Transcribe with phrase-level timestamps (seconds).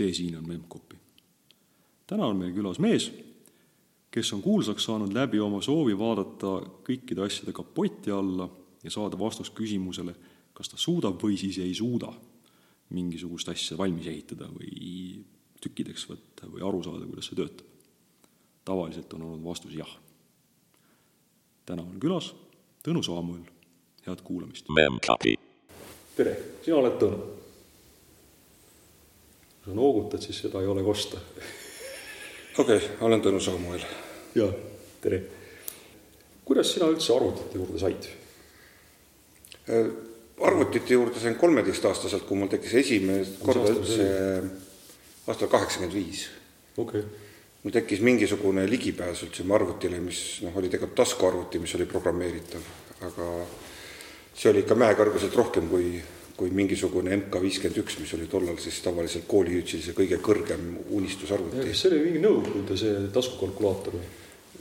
[0.00, 0.96] see siin on Memcpy.
[2.06, 3.10] täna on meil külas mees,
[4.10, 6.56] kes on kuulsaks saanud läbi oma soovi vaadata
[6.86, 8.48] kõikide asjade kapoti alla
[8.82, 10.14] ja saada vastus küsimusele,
[10.56, 12.10] kas ta suudab või siis ei suuda
[12.90, 15.22] mingisugust asja valmis ehitada või
[15.62, 17.66] tükkideks võtta või aru saada, kuidas see töötab.
[18.64, 19.90] tavaliselt on olnud vastus jah.
[21.66, 22.34] täna on külas
[22.80, 23.42] Tõnu Saamuel,
[24.06, 24.68] head kuulamist.
[26.16, 27.18] tere, sina oled Tõnu.
[29.64, 31.20] Sa noogutad, siis seda ei ole kosta.
[32.58, 33.84] okei okay,, olen Tõnu Saamuel.
[34.34, 34.52] jaa,
[35.00, 35.22] tere.
[36.44, 38.12] kuidas sina üldse arvutite juurde said?
[40.40, 44.06] arvutite juurde sain kolmeteistaastaselt, kui mul tekkis esimest korda üldse
[45.28, 46.28] aastal kaheksakümmend viis.
[46.76, 47.26] okei okay.
[47.62, 52.64] mul tekkis mingisugune ligipääs üldse mu arvutile, mis noh, oli tegelikult taskuarvuti, mis oli programmeeritav,
[53.08, 53.28] aga
[54.34, 56.00] see oli ikka mäekõrguselt rohkem kui,
[56.40, 61.74] kui mingisugune MK viiskümmend üks, mis oli tollal siis tavaliselt koolihütsil see kõige kõrgem unistusarvuti.
[61.76, 64.08] see oli mingi Nõukogude see taskukalkulaator või?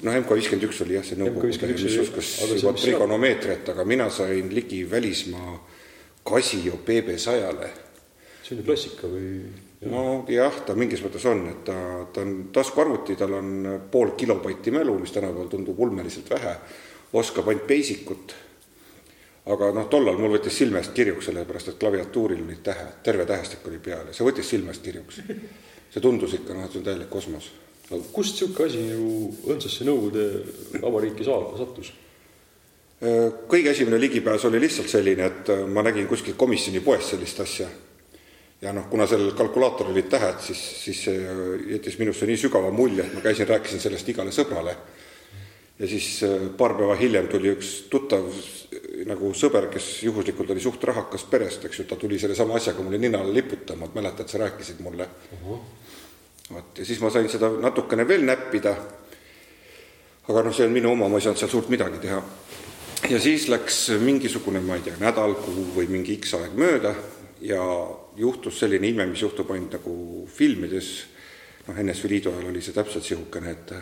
[0.03, 4.51] noh, MK viiskümmend üks oli jah, see nõukogude, mis oskas juba trigonomeetriat, aga mina sain
[4.55, 5.55] ligi välismaa
[6.27, 7.71] Casio BB sajale.
[8.43, 9.31] see on ju klassika või?
[9.87, 11.79] nojah, ta mingis mõttes on, et ta,
[12.11, 13.51] ta on taskuarvuti, tal on
[13.91, 16.57] pool kilobatti mälu, mis tänapäeval tundub ulmeliselt vähe,
[17.15, 18.35] oskab ainult basic ut,
[19.45, 23.65] aga noh, tollal mul võttis silme eest kirjuks, sellepärast et klaviatuuril olid tähed, terve tähestik
[23.67, 25.21] oli peal ja see võttis silme eest kirjuks.
[25.89, 27.51] see tundus ikka noh, et see on täielik kosmos.
[27.89, 29.11] no kust niisugune asi nagu
[29.55, 31.93] õndsasse Nõukogude Vabariiki saada sattus?
[33.47, 37.69] kõige esimene ligipääs oli lihtsalt selline, et ma nägin kuskil komisjoni poes sellist asja
[38.61, 41.35] ja noh, kuna sellel kalkulaatoril olid tähed, siis, siis see
[41.75, 44.75] jättis minusse nii sügava mulje, et ma käisin, rääkisin sellest igale sõbrale.
[45.79, 48.27] Ja siis äh, paar päeva hiljem tuli üks tuttav
[49.07, 52.99] nagu sõber, kes juhuslikult oli suht rahakas perest, eks ju, ta tuli sellesama asjaga mulle
[53.01, 55.45] nina alla liputama, et mäletad, sa rääkisid mulle uh.
[55.45, 55.59] -huh.
[56.53, 58.75] vot, ja siis ma sain seda natukene veel näppida.
[60.29, 62.21] aga noh, see on minu oma, ma ei saanud seal suurt midagi teha.
[63.09, 66.95] ja siis läks mingisugune, ma ei tea, nädal, kuu või mingi X aeg mööda
[67.41, 67.63] ja
[68.15, 71.05] juhtus selline ime, mis juhtub ainult nagu filmides,
[71.67, 73.73] noh, NSV Liidu ajal oli see täpselt niisugune, et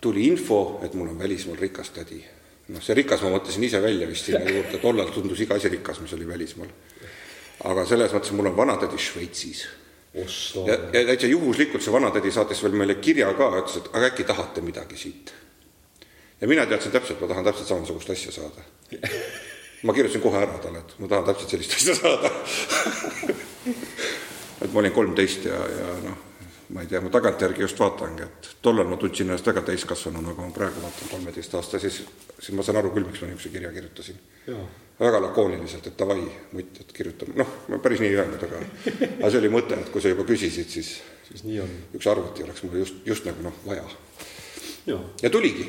[0.00, 2.24] tuli info, et mul on välismaal rikas tädi.
[2.68, 6.00] noh, see rikas ma mõtlesin ise välja vist sinna juurde, tollal tundus iga asi rikas,
[6.04, 6.68] mis oli välismaal.
[7.64, 9.66] aga selles mõttes, mul on vanatädi Šveitsis.
[10.14, 14.24] ja, ja täitsa juhuslikult see vanatädi saatis veel meile kirja ka, ütles, et aga äkki
[14.24, 15.32] tahate midagi siit.
[16.40, 18.62] ja mina teadsin täpselt, ma tahan täpselt samasugust asja saada
[19.86, 22.30] ma kirjutasin kohe ära talle, et ma tahan täpselt sellist asja saada
[24.62, 26.16] et ma olin kolmteist ja, ja noh,
[26.68, 30.48] ma ei tea, ma tagantjärgi just vaatangi, et tollal ma tundsin ennast väga täiskasvanuna, aga
[30.48, 32.02] ma praegu vaatan kolmeteist aasta, siis,
[32.38, 34.20] siis ma saan aru küll, miks ma niisuguse kirja kirjutasin.
[35.00, 38.60] väga lakooniliselt, et davai, mutt, et kirjutame, noh, ma päris nii ei öelnud, aga
[39.20, 40.96] aga see oli mõte, et kui sa juba küsisid, siis
[41.28, 41.74] siis nii on.
[41.94, 43.84] üks arvuti oleks mulle just, just nagu noh, vaja.
[45.22, 45.66] ja tuligi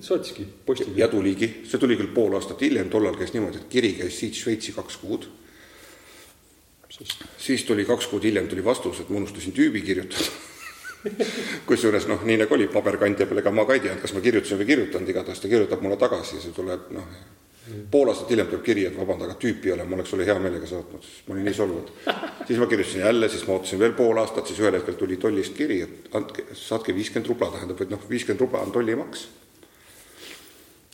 [0.00, 0.96] saatiski postiga.
[0.96, 4.38] ja tuligi, see tuli küll pool aastat hiljem, tollal käis niimoodi, et kiri käis siit
[4.38, 5.28] Šveitsi kaks kuud.
[7.38, 10.30] Siis tuli kaks kuud hiljem tuli vastus, et ma unustasin tüübi kirjutada
[11.68, 14.60] kusjuures noh, nii nagu oli paberkandja peal, ega ma ka ei teadnud, kas ma kirjutasin
[14.60, 17.08] või ei kirjutanud, igatahes ta kirjutab mulle tagasi see tuleb noh,
[17.90, 20.38] pool aastat hiljem tuleb kiri, et vabanda, aga tüüpi ei ole, ma oleks sulle hea
[20.42, 21.92] meelega saatnud, sest ma olin nii solvunud.
[22.48, 25.54] siis ma kirjutasin jälle, siis ma ootasin veel pool aastat, siis ühel hetkel tuli tollist
[25.58, 29.28] kiri, et andke, saatke viiskümmend rubla, tähendab, et noh, viiskümmend rubla on tollimaks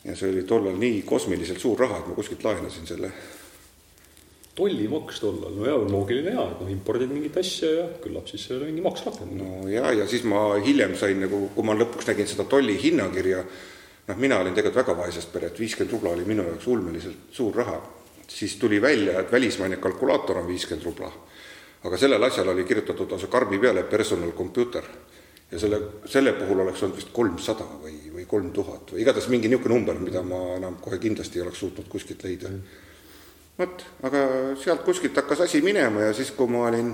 [0.05, 3.11] ja see oli tollal nii kosmiliselt suur raha, et ma kuskilt laenasin selle.
[4.59, 8.69] Tollimaks tollal, no jaa, loogiline jaa, et noh, impordid mingit asja ja küllap siis sellele
[8.69, 9.39] mingi maks rakendub.
[9.39, 13.43] no jaa, ja siis ma hiljem sain nagu, kui ma lõpuks nägin seda tolli hinnakirja,
[14.09, 17.79] noh, mina olin tegelikult väga vaesest peret, viiskümmend rubla oli minu jaoks ulmeliselt suur raha.
[18.29, 21.11] siis tuli välja, et välismaine kalkulaator on viiskümmend rubla.
[21.83, 24.83] aga sellel asjal oli kirjutatud lausa karbi peale personal computer
[25.51, 29.49] ja selle, selle puhul oleks olnud vist kolmsada või, või kolm tuhat või igatahes mingi
[29.49, 32.51] niisugune number, mida ma enam kohe kindlasti ei oleks suutnud kuskilt leida.
[33.59, 34.23] Vot, aga
[34.59, 36.93] sealt kuskilt hakkas asi minema ja siis, kui ma olin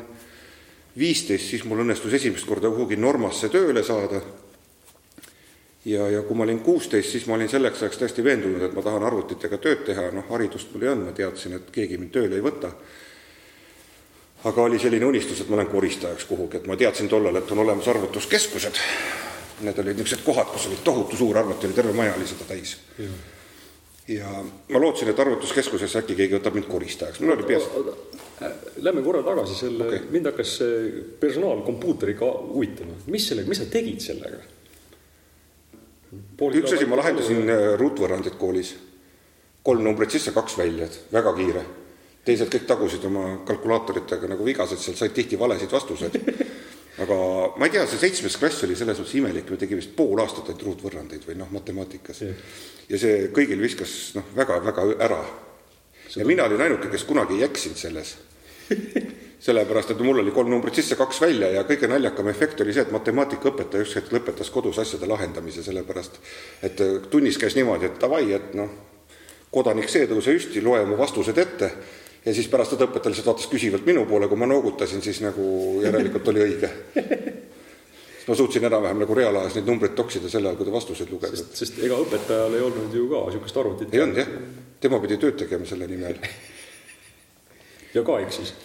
[0.97, 4.21] viisteist, siis mul õnnestus esimest korda kuhugi Normasse tööle saada.
[5.85, 8.81] ja, ja kui ma olin kuusteist, siis ma olin selleks ajaks täiesti veendunud, et ma
[8.81, 12.39] tahan arvutitega tööd teha, noh, haridust mul ei olnud, ma teadsin, et keegi mind tööle
[12.39, 12.71] ei võta
[14.45, 17.63] aga oli selline unistus, et ma lähen koristajaks kuhugi, et ma teadsin tollal, et on
[17.65, 18.81] olemas arvutuskeskused.
[19.65, 22.75] Need olid niisugused kohad, kus oli tohutu suur arvuti, oli terve maja oli seda täis.
[24.07, 24.31] Ja
[24.69, 27.69] ma lootsin, et arvutuskeskuses äkki keegi võtab mind koristajaks, mul oli peas.
[28.83, 34.03] Lähme korra tagasi selle okay., mind hakkas see personaalkompuuteriga huvitama, mis sellega, mis sa tegid
[34.03, 34.43] sellega?
[36.15, 37.49] üks asi, ma lahendasin
[37.79, 38.75] ruutvõrrandit koolis,
[39.65, 41.65] kolm numbrit sisse, kaks välja, et väga kiire
[42.25, 46.17] teised kõik tagusid oma kalkulaatoritega nagu vigased, seal said tihti valesid vastuseid.
[47.03, 47.17] aga
[47.59, 50.51] ma ei tea, see seitsmes klass oli selles mõttes imelik, me tegime vist pool aastat
[50.51, 52.23] ainult ruutvõrrandeid või noh, matemaatikas.
[52.89, 55.19] ja see kõigil viskas noh, väga-väga ära.
[56.15, 58.15] ja mina olin ainuke, kes kunagi ei eksinud selles
[59.45, 62.85] sellepärast, et mul oli kolm numbrit sisse, kaks välja ja kõige naljakam efekt oli see,
[62.87, 66.17] et matemaatikaõpetaja üks hetk lõpetas kodus asjade lahendamise, sellepärast
[66.65, 66.81] et
[67.11, 68.71] tunnis käis niimoodi, et davai, et noh,
[69.53, 71.69] kodanik see, tõuse hüsti, loe mu vastused ette
[72.25, 75.45] ja siis pärast seda õpetaja lihtsalt vaatas küsivalt minu poole, kui ma noogutasin, siis nagu
[75.83, 76.71] järelikult oli õige.
[78.27, 81.35] ma suutsin enam-vähem nagu reaalajas neid numbreid toksida sel ajal, kui ta vastuseid luges.
[81.37, 83.93] sest, sest ega õpetajal ei olnud ju ka niisugust arvutit.
[83.93, 84.31] ei olnud jah,
[84.81, 86.17] tema pidi tööd tegema selle nimel.
[87.93, 88.55] ja ka eksis?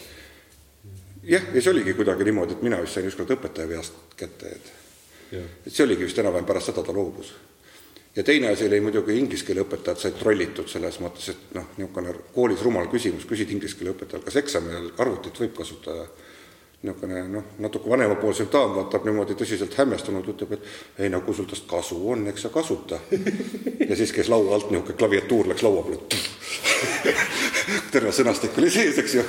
[1.22, 4.72] jah, ja see oligi kuidagi niimoodi, et mina vist sain ükskord õpetaja veast kätte, et
[5.36, 5.44] ja.
[5.66, 7.34] et see oligi vist enam-vähem pärast seda ta loobus
[8.16, 12.14] ja teine asi oli muidugi inglise keele õpetajad said trollitud selles mõttes, et noh, niisugune
[12.34, 16.08] koolis rumal küsimus, küsid inglise keele õpetajal, kas eksami ajal arvutit võib kasutada.
[16.82, 21.46] niisugune noh, natuke vanemapoolsem daam vaatab niimoodi tõsiselt hämmestunud, ütleb, et ei no kui sul
[21.46, 22.98] tast kasu on, eks sa kasuta.
[23.88, 26.00] ja siis käis laua alt niisugune klaviatuur läks laua peale.
[27.94, 29.26] terve sõnastik oli sees, eks ju.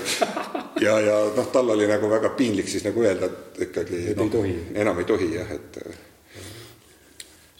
[0.81, 4.31] ja, ja noh, tal oli nagu väga piinlik siis nagu öelda, et ikkagi et no,
[4.41, 5.83] ei enam ei tohi jah, et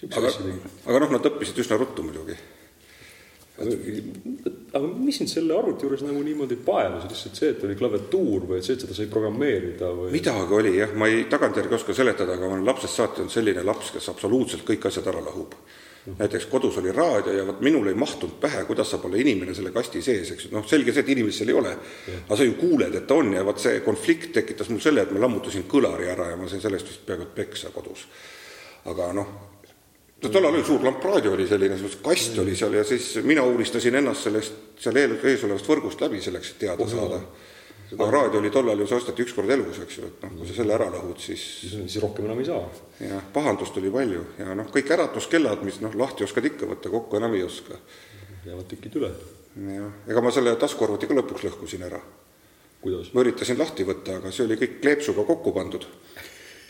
[0.10, 0.34] aga,
[0.90, 2.38] aga noh, nad õppisid üsna ruttu muidugi.
[3.62, 8.64] aga mis sind selle arvuti juures nagu niimoodi paelus, lihtsalt see, et oli klaviatuur või
[8.66, 10.10] see, et seda sai programmeerida või?
[10.16, 13.66] midagi oli jah, ma ei, tagantjärgi oska seletada, aga ma olen lapsest saati olnud selline
[13.68, 15.58] laps, kes absoluutselt kõik asjad ära lahub
[16.06, 16.20] Mm -hmm.
[16.20, 19.72] näiteks kodus oli raadio ja vot minul ei mahtunud pähe, kuidas saab olla inimene selle
[19.72, 21.76] kasti sees, eks ju, noh, selge see, et inimest seal ei ole
[22.26, 25.12] aga sa ju kuuled, et ta on ja vot see konflikt tekitas mul selle, et
[25.12, 28.08] ma lammutasin kõlari ära ja ma sain sellest vist peaaegu peksa kodus.
[28.86, 29.28] aga noh,
[30.24, 34.28] no tollal oli suur lampraadio oli selline, kast oli seal ja siis mina uuristasin ennast
[34.28, 36.92] sellest, seal eel, ees olevast võrgust läbi selleks, et teada Oho.
[36.92, 37.22] saada.
[37.92, 40.48] aga raadio oli tollal ju, see osteti üks kord elus, eks ju, et noh, kui
[40.48, 42.62] sa selle ära lõhud, siis siis rohkem enam ei saa.
[43.02, 47.20] jah, pahandust oli palju ja noh, kõik äratuskellad, mis noh, lahti oskad ikka võtta, kokku
[47.20, 47.82] enam ei oska.
[48.46, 49.12] jäävad tükid üle.
[49.74, 52.00] jah, ega ma selle taskuarvuti ka lõpuks lõhkusin ära.
[52.86, 55.90] ma üritasin lahti võtta, aga see oli kõik kleepsuga kokku pandud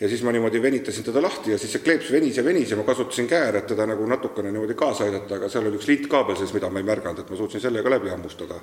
[0.02, 2.78] ja siis ma niimoodi venitasin teda lahti ja siis see kleeps venis ja venis ja
[2.78, 6.40] ma kasutasin käär, et teda nagu natukene niimoodi kaasa aidata, aga seal oli üks lintkaabel
[6.40, 8.58] sees, mida ma ei märganud, et ma suutsin selle ka läbi hammustada.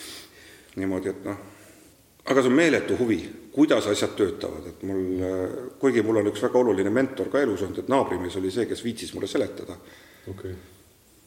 [0.82, 1.38] niimoodi, et noh,
[2.26, 3.20] aga see on meeletu huvi,
[3.54, 5.26] kuidas asjad töötavad, et mul,
[5.80, 8.82] kuigi mul on üks väga oluline mentor ka elus olnud, et naabrimees oli see, kes
[8.84, 9.78] viitsis mulle seletada.
[10.26, 10.56] Okay..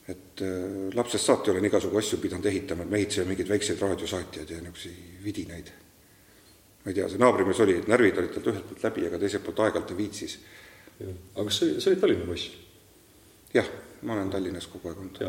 [0.10, 4.50] et äh, lapsest saati olen igasugu asju pidanud ehitama, et me ehitasime mingeid väikseid raadiosaatjaid
[4.52, 5.70] ja niisuguseid vidinaid
[6.90, 9.62] ma ei tea, see naabrimees oli, närvid olid talt ühelt poolt läbi, aga teiselt poolt
[9.62, 10.40] aeg-ajalt ta viitsis.
[11.36, 12.50] aga kas sa, sa olid Tallinna poiss?
[13.54, 13.70] jah,
[14.02, 15.22] ma olen Tallinnas kogu aeg olnud.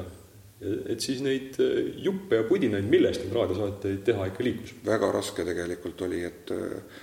[0.88, 4.74] et siis neid äh, juppe ja pudinaid, millest neid raadiosaateid teha ikka liikus?
[4.88, 6.98] väga raske tegelikult oli, et äh,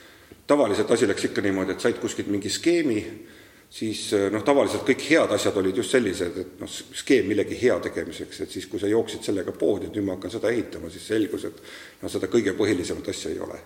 [0.50, 3.00] tavaliselt asi läks ikka niimoodi, et said kuskilt mingi skeemi,
[3.70, 7.78] siis äh, noh, tavaliselt kõik head asjad olid just sellised, et noh, skeem millegi hea
[7.92, 11.10] tegemiseks, et siis, kui sa jooksid sellega poodi, et nüüd ma hakkan seda ehitama, siis
[11.14, 11.66] selgus, et
[12.02, 13.66] noh, seda kõige põhilisemat asja ei ole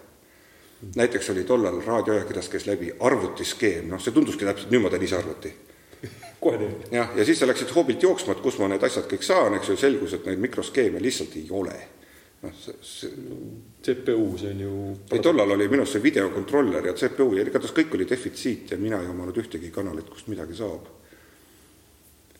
[0.95, 5.17] näiteks oli tollal raadioajakirjas käis läbi arvutiskeem, noh, see tunduski täpselt, nüüd ma teen ise
[5.17, 5.53] arvuti.
[6.41, 6.75] kohe teen.
[6.91, 9.69] jah, ja siis sa läksid hoobilt jooksma, et kus ma need asjad kõik saan, eks
[9.69, 11.75] ju, selgus, et neid mikroskeeme lihtsalt ei ole.
[12.41, 13.11] noh, see, see
[13.85, 14.71] CPU, see on ju
[15.11, 18.79] ei, tollal oli minu arust see videokontroller ja CPU ja igatahes kõik oli defitsiit ja
[18.81, 20.89] mina ei omanud ühtegi kanalit, kust midagi saab.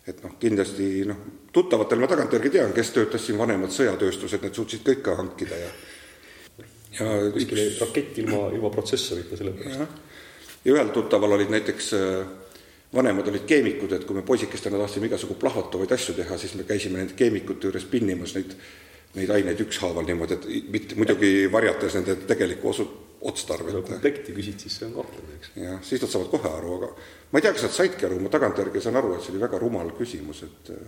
[0.08, 1.22] et noh, kindlasti noh,
[1.54, 5.70] tuttavatel ma tagantjärgi tean, kes töötas siin vanemad sõjatööstused, need suutsid kõik ka hankida ja
[7.00, 7.80] ja kuskil üks...
[7.82, 10.00] rakett ilma, ilma protsessorita selle pärast.
[10.66, 12.38] ja ühel tuttaval olid näiteks äh,
[12.94, 17.00] vanemad olid keemikud, et kui me poisikestena tahtsime igasugu plahvatavaid asju teha, siis me käisime
[17.00, 18.56] nende keemikute juures pinnimas neid,
[19.16, 22.90] neid aineid ükshaaval niimoodi, et mitte muidugi varjates nende tegelikku osu-,
[23.32, 23.78] otstarvet.
[23.78, 25.54] kui komplekti küsid, siis see on kahtlane, eks.
[25.62, 26.92] jah, siis nad saavad kohe aru, aga
[27.32, 29.62] ma ei tea, kas nad saidki aru, ma tagantjärgi saan aru, et see oli väga
[29.62, 30.86] rumal küsimus, et äh,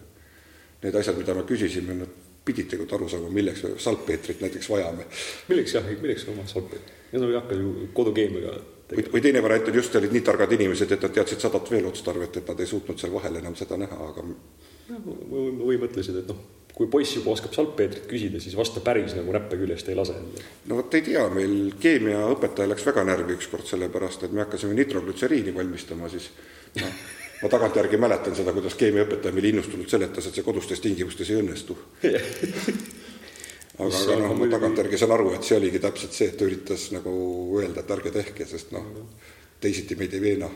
[0.83, 5.05] need asjad, mida me küsisime, nad pidid tegelikult aru saama, milleks me salpeetrit näiteks vajame.
[5.49, 8.57] milleks jah, milleks oma salpeetrit, need ei hakka ju kodukeemiaga
[8.93, 11.87] või, või teine variant on just, olid nii targad inimesed, et nad teadsid sadat veel
[11.89, 16.29] otstarvet, et nad ei suutnud seal vahel enam seda näha, aga või, või mõtlesid, et
[16.29, 20.19] noh, kui poiss juba oskab salpeetrit küsida, siis vasta päris nagu näppe küljest ei lase.
[20.67, 25.55] no vot ei tea, meil keemiaõpetaja läks väga närvi ükskord sellepärast, et me hakkasime nitroglütseriini
[25.55, 26.31] valmistama, siis
[26.81, 27.03] noh
[27.43, 31.75] ma tagantjärgi mäletan seda, kuidas keemiaõpetaja meile innustunult seletas, et see kodustes tingimustes ei õnnestu
[33.79, 36.87] aga, aga noh, ma tagantjärgi saan aru, et see oligi täpselt see, et ta üritas
[36.95, 37.13] nagu
[37.59, 38.85] öelda, et ärge tehke, sest noh,
[39.63, 40.49] teisiti meid ei veena.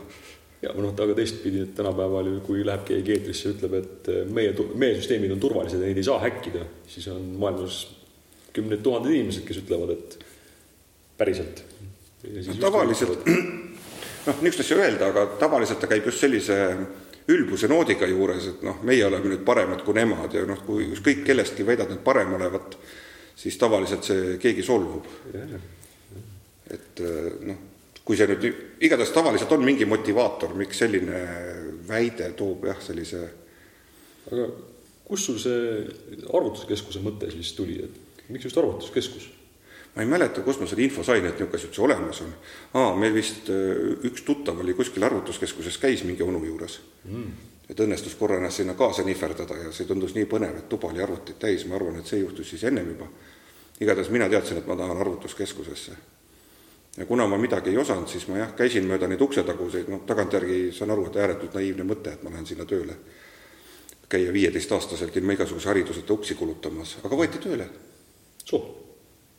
[0.62, 4.54] ja noh, aga teistpidi, et tänapäeval ju, kui läheb keegi eetrisse ja ütleb, et meie,
[4.74, 7.84] meie süsteemid on turvalised ja neid ei saa häkkida, siis on maailmas
[8.56, 10.18] kümned tuhanded inimesed, kes ütlevad, et
[11.18, 11.62] päriselt.
[12.60, 13.28] tavaliselt,
[14.28, 16.58] noh, niisugust asja öelda, aga tavaliselt ta käib just sellise
[17.28, 21.24] ülbuse noodiga juures, et noh, meie oleme nüüd paremad kui nemad ja noh, kui ükskõik
[21.26, 22.76] kellestki väidad nad parem olevat,
[23.38, 25.08] siis tavaliselt see keegi solvub.
[26.68, 27.02] et
[27.48, 27.60] noh,
[28.04, 28.48] kui see nüüd,
[28.84, 31.20] igatahes tavaliselt on mingi motivaator, miks selline
[31.88, 33.24] väide toob jah, sellise
[34.28, 34.48] aga
[35.08, 35.84] kust sul see
[36.28, 39.28] arvutuskeskuse mõte siis tuli, et miks just arvutuskeskus?
[39.98, 42.34] Ma ei mäleta, kust ma selle info sain, et niisugune üldse olemas on.
[42.78, 46.76] aa, meil vist äh, üks tuttav oli kuskil arvutuskeskuses, käis mingi onu juures
[47.08, 47.30] mm..
[47.66, 51.02] et õnnestus korra ennast sinna kaasa nihverdada ja see tundus nii põnev, et tuba oli
[51.02, 53.08] arvuteid täis, ma arvan, et see juhtus siis ennem juba.
[53.80, 55.96] igatahes mina teadsin, et ma tahan arvutuskeskusesse.
[56.96, 60.60] ja kuna ma midagi ei osanud, siis ma jah, käisin mööda neid uksetaguseid, noh, tagantjärgi
[60.76, 62.94] saan aru, et ääretult naiivne mõte, et ma lähen sinna tööle.
[64.08, 67.66] käia viieteistaastaselt ilma igasuguse hariduseta uksi kulutamas, aga võeti tööle.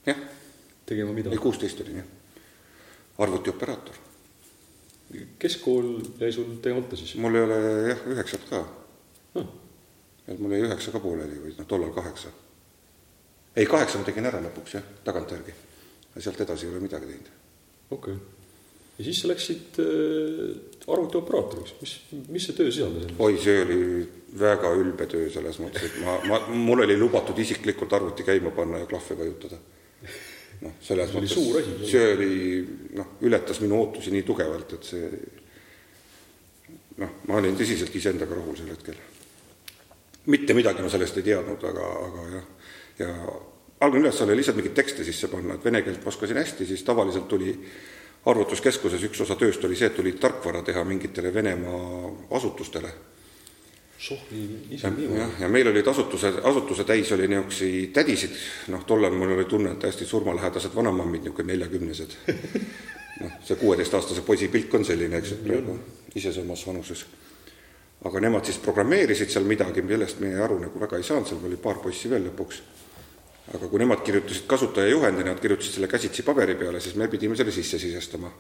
[0.06, 0.20] jah
[0.90, 1.32] tegema mida?
[1.34, 2.10] ei, kuusteist olin, jah.
[3.26, 4.02] arvutioperaator.
[5.40, 5.90] keskkool
[6.22, 7.16] jäi sul tegemata siis?
[7.22, 8.64] mul ei ole jah, üheksat ka
[9.36, 9.48] hmm..
[10.28, 12.34] et mul jäi üheksa ka pooleli või noh, tollal kaheksa.
[13.56, 15.56] ei, kaheksa ma tegin ära lõpuks jah, tagantjärgi.
[16.18, 17.32] sealt edasi ei ole midagi teinud.
[17.90, 18.16] okei okay.
[19.00, 20.56] ja siis sa läksid äh,
[20.90, 21.98] arvutioperaatoriks, mis,
[22.30, 23.12] mis see töö sisaldas?
[23.18, 23.82] oi, see oli
[24.40, 28.82] väga ülbe töö selles mõttes, et ma, ma, mul oli lubatud isiklikult arvuti käima panna
[28.84, 29.58] ja klahve vajutada
[30.64, 31.36] noh, selles mõttes
[31.90, 32.34] see oli
[32.98, 35.12] noh, ületas minu ootusi nii tugevalt, et see
[37.00, 38.98] noh, ma olin tõsiselt iseendaga rahul sel hetkel.
[40.30, 42.50] mitte midagi ma sellest ei teadnud, aga, aga jah,
[43.00, 43.14] ja
[43.86, 46.84] algne ülesanne oli lihtsalt mingeid tekste sisse panna, et vene keelt ma oskasin hästi, siis
[46.84, 47.56] tavaliselt tuli
[48.30, 52.92] arvutuskeskuses üks osa tööst oli see, et tuli tarkvara teha mingitele Venemaa asutustele
[54.00, 55.20] sohvi ise niimoodi.
[55.20, 58.36] jah, ja meil olid asutuse, asutuse täis oli niisuguseid tädisid,
[58.72, 62.16] noh, tollal mul oli tunne, et hästi surmalähedased vanamammid, niisugune neljakümnesed.
[63.24, 65.76] noh, see kuueteistaastase poisi pilk on selline, eks, et praegu
[66.16, 67.06] ise samas vanuses.
[68.08, 71.58] aga nemad siis programmeerisid seal midagi, millest meie aru nagu väga ei saanud, seal oli
[71.60, 72.62] paar poissi veel lõpuks.
[73.58, 77.52] aga kui nemad kirjutasid kasutajajuhendi, nad kirjutasid selle käsitsi paberi peale, siis me pidime selle
[77.52, 78.32] sisse sisestama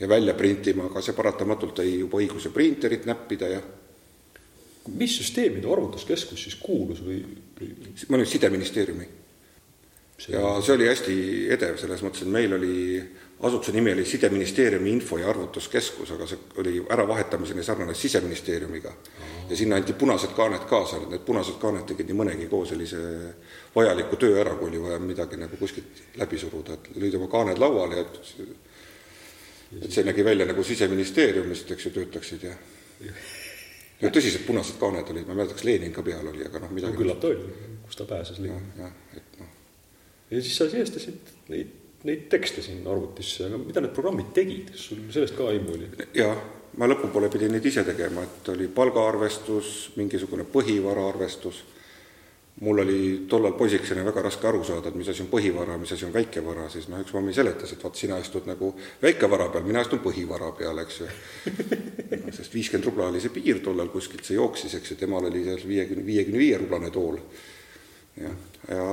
[0.00, 3.60] ja välja printima, aga see paratamatult tõi juba õiguse printerit näppida ja
[4.92, 7.20] mis süsteemide arvutuskeskus siis kuulus või?
[8.08, 9.08] ma olin sideministeeriumi.
[10.28, 11.14] ja see oli hästi
[11.54, 12.74] edev selles mõttes, et meil oli,
[13.44, 18.92] asutuse nimi oli Sideministeeriumi info- ja arvutuskeskus, aga see oli äravahetamiseni sarnane Siseministeeriumiga.
[19.50, 23.00] ja sinna anti punased kaaned kaasa, need punased kaaned tegid nii mõnegi koos sellise
[23.74, 27.58] vajaliku töö ära, kui oli vaja midagi nagu kuskilt läbi suruda, et lõid oma kaaned
[27.58, 28.06] lauale ja
[29.82, 32.54] et see nägi välja nagu Siseministeeriumist, eks ju, töötaksid ja
[33.00, 33.12] ja
[34.12, 36.96] tõsised punased kaaned olid, ma ei mäleta, kas Lenin ka peal oli, aga noh, midagi
[36.96, 37.54] no, küllap ta oli,
[37.86, 38.58] kus ta pääses ligi.
[38.80, 39.54] jah, et noh.
[40.30, 41.72] ja siis sa sisestasid neid,
[42.08, 45.90] neid tekste siin arvutisse, aga mida need programmid tegid, kas sul sellest ka aimu oli?
[46.18, 46.34] jaa,
[46.80, 51.64] ma lõpupoole pidin neid ise tegema, et oli palgaarvestus, mingisugune põhivaraarvestus
[52.60, 56.06] mul oli tollal poisikesena väga raske aru saada, et mis asi on põhivara, mis asi
[56.06, 58.70] on väikevara, siis noh, üks mammi seletas, et vaat sina istud nagu
[59.02, 61.08] väikevara peal, mina istun põhivara peal, eks ju.
[62.34, 65.62] sest viiskümmend rubla oli see piir tollal kuskilt, see jooksis, eks ju, temal oli seal
[65.68, 67.18] viiekümne, viiekümne viie rublane tool.
[68.20, 68.36] jah,
[68.68, 68.84] ja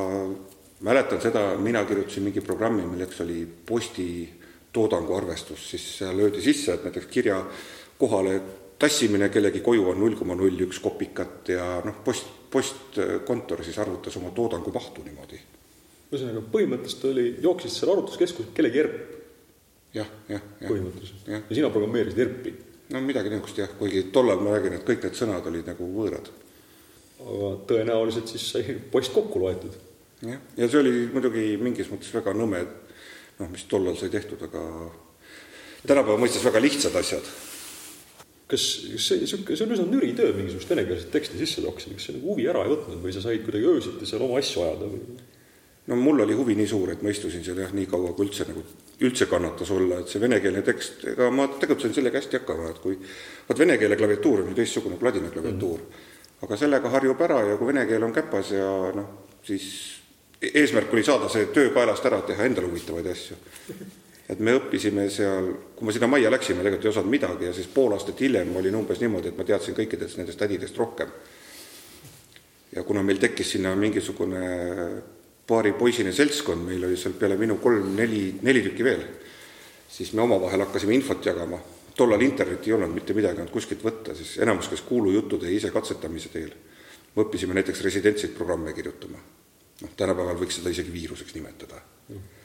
[0.81, 4.07] mäletan seda, mina kirjutasin mingi programmi, milleks oli posti
[4.73, 7.41] toodangu arvestus, siis seal löödi sisse, et näiteks kirja
[7.99, 8.41] kohale
[8.81, 14.17] tassimine kellegi koju on null koma null üks kopikat ja noh, post, postkontor siis arvutas
[14.17, 15.39] oma toodangu mahtu niimoodi.
[16.11, 18.97] ühesõnaga, põhimõtteliselt oli, jooksis seal arvutuskeskuses kellegi ERP
[19.93, 20.05] ja,?
[20.05, 20.67] jah, jah, jah.
[20.71, 21.41] põhimõtteliselt ja.
[21.49, 22.55] ja sina programmeerisid ERP-i?
[22.91, 26.31] No midagi niisugust jah, kuigi tollal ma räägin, et kõik need sõnad olid nagu võõrad.
[27.21, 29.77] aga tõenäoliselt siis sai post kokku loetud?
[30.25, 32.65] jah, ja see oli muidugi mingis mõttes väga nõme,
[33.39, 34.65] noh, mis tollal sai tehtud, aga
[35.85, 37.31] tänapäeva mõistes väga lihtsad asjad
[38.51, 38.63] kas,
[38.99, 42.33] see, niisugune, see on üsna nüri töö mingisugust venekeelset teksti sisse toksida, kas see nagu
[42.33, 45.19] huvi ära ei võtnud või sa said kuidagi öösiti seal oma asju ajada või?
[45.87, 48.47] no mul oli huvi nii suur, et ma istusin seal jah, nii kaua kui üldse
[48.49, 48.63] nagu,
[49.01, 52.81] üldse kannatas olla, et see venekeelne tekst, ega ma tegelikult sain sellega hästi hakkama, et
[52.83, 52.99] kui
[53.47, 56.43] vaat vene keele klaviatuur on ju teistsugune kui ladina klaviatuur mm, -hmm.
[56.45, 59.09] aga sellega harjub ära ja kui vene keel on käpas ja noh,
[59.43, 59.65] siis
[60.41, 63.37] eesmärk oli saada see töö kaelast ära, teha endale huvitavaid asju
[64.31, 67.67] et me õppisime seal, kui me sinna majja läksime, tegelikult ei osanud midagi ja siis
[67.67, 71.11] pool aastat hiljem olin umbes niimoodi, et ma teadsin kõikidest nendest tädidest rohkem.
[72.75, 74.43] ja kuna meil tekkis sinna mingisugune
[75.51, 79.03] paaripoisine seltskond, meil oli seal peale minu kolm-neli, neli tükki veel,
[79.91, 81.59] siis me omavahel hakkasime infot jagama.
[81.95, 85.71] tollal internetti ei olnud, mitte midagi olnud kuskilt võtta, siis enamus käis kuulujuttude ja ise
[85.75, 86.55] katsetamise teel.
[87.15, 89.19] me õppisime näiteks residentseid programme kirjutama
[89.81, 91.81] noh, tänapäeval võiks seda isegi viiruseks nimetada.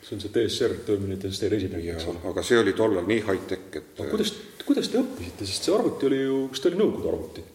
[0.07, 2.23] see on see DSR, Terminator Resident, eks ole.
[2.31, 4.33] aga see oli tollal nii high-tech, et aga kuidas,
[4.63, 7.47] kuidas te õppisite, sest see arvuti oli ju, kas ta oli Nõukogude arvuti?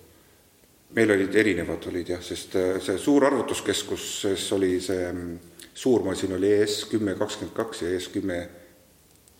[0.95, 5.39] Meil olid erinevad olid jah, sest äh, see suur arvutuskeskuses oli see mm,
[5.74, 8.39] suurmasin oli ES kümme kakskümmend kaks ja ES kümme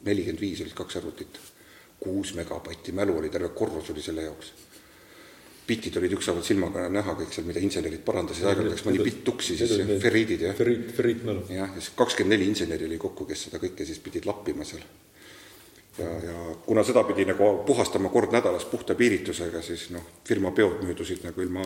[0.08, 1.40] nelikümmend viis olid kaks arvutit.
[2.02, 4.54] kuus megabatti mälu oli, terve korrus oli selle jaoks.
[5.68, 9.58] bitid olid ükshaaval silmaga näha kõik seal, mida insenerid parandasid, aeg-ajalt läks mõni bitt tuksi,
[9.58, 10.56] siis ferriidid jah.
[10.58, 11.46] ferriit, ferriitmälu.
[11.50, 14.84] jah, ja siis kakskümmend neli inseneri oli kokku, kes seda kõike siis pidid lappima seal
[15.98, 20.84] ja, ja kuna seda pidi nagu puhastama kord nädalas puhta piiritusega, siis noh, firma peod
[20.86, 21.66] möödusid nagu ilma,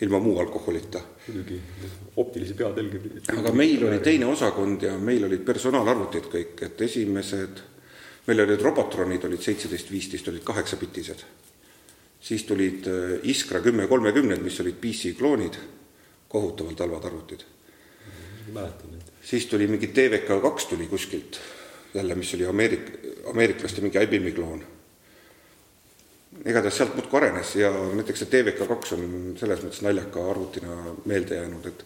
[0.00, 1.00] ilma muu alkoholita.
[1.28, 1.60] muidugi,
[2.16, 3.00] optilisi peatelgi.
[3.36, 7.64] aga meil oli teine osakond ja meil olid personaalarvutid kõik, et esimesed,
[8.26, 11.24] meil olid Robotronid olid seitseteist, viisteist, olid kaheksabitised.
[12.24, 15.58] siis tulid äh, Iskra kümme kolmekümned, mis olid PC kloonid,
[16.28, 17.44] kohutavalt halvad arvutid.
[18.52, 19.12] mäletan neid.
[19.22, 21.40] siis tuli mingi TVK kaks tuli kuskilt
[21.94, 24.64] jälle, mis oli Ameerik-, ameeriklaste mingi IBM-i kloon.
[26.44, 31.68] igatahes sealt muudkui arenes ja näiteks see TVK2 on selles mõttes naljaka arvutina meelde jäänud,
[31.70, 31.84] et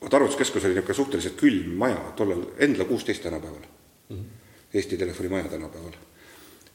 [0.00, 4.74] vot arvutuskeskus oli niisugune suhteliselt külm maja tollal, Endla kuusteist tänapäeval mm, -hmm.
[4.74, 5.94] Eesti telefonimaja tänapäeval.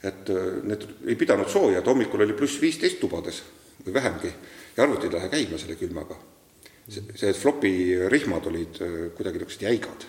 [0.03, 3.43] et äh, need ei pidanud sooja, et hommikul oli pluss viisteist tubades
[3.85, 4.33] või vähemgi
[4.77, 6.15] ja arvutid ei lähe käima selle külmaga.
[6.89, 10.07] see, see flopi rihmad olid äh, kuidagi niisugused jäigad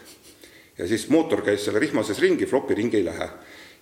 [0.78, 3.28] ja siis mootor käis selle rihma sees ringi, flopi ringi ei lähe.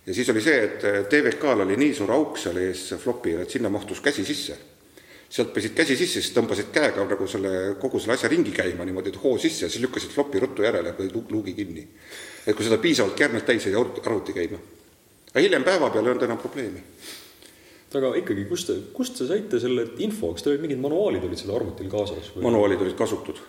[0.06, 3.70] Ja siis oli see, et TVK-l oli nii suur auk seal ees flopil, et sinna
[3.72, 4.58] mahtus käsi sisse.
[5.32, 9.14] sealt pesid käsi sisse, siis tõmbasid käega nagu selle, kogu selle asja ringi käima niimoodi,
[9.14, 11.86] et hoo sisse ja siis lükkasid flopi ruttu järele, lõid luugi kinni.
[12.46, 14.58] et kui seda piisavalt kärmelt täis ei arvuti käima.
[15.30, 16.84] aga hiljem päeva peal ei olnud enam probleemi
[17.98, 21.56] aga ikkagi, kust kust te saite selle info, kas teil olid mingid manuaalid olid selle
[21.56, 22.32] arvutil kaasas?
[22.40, 23.40] manuaalid olid kasutud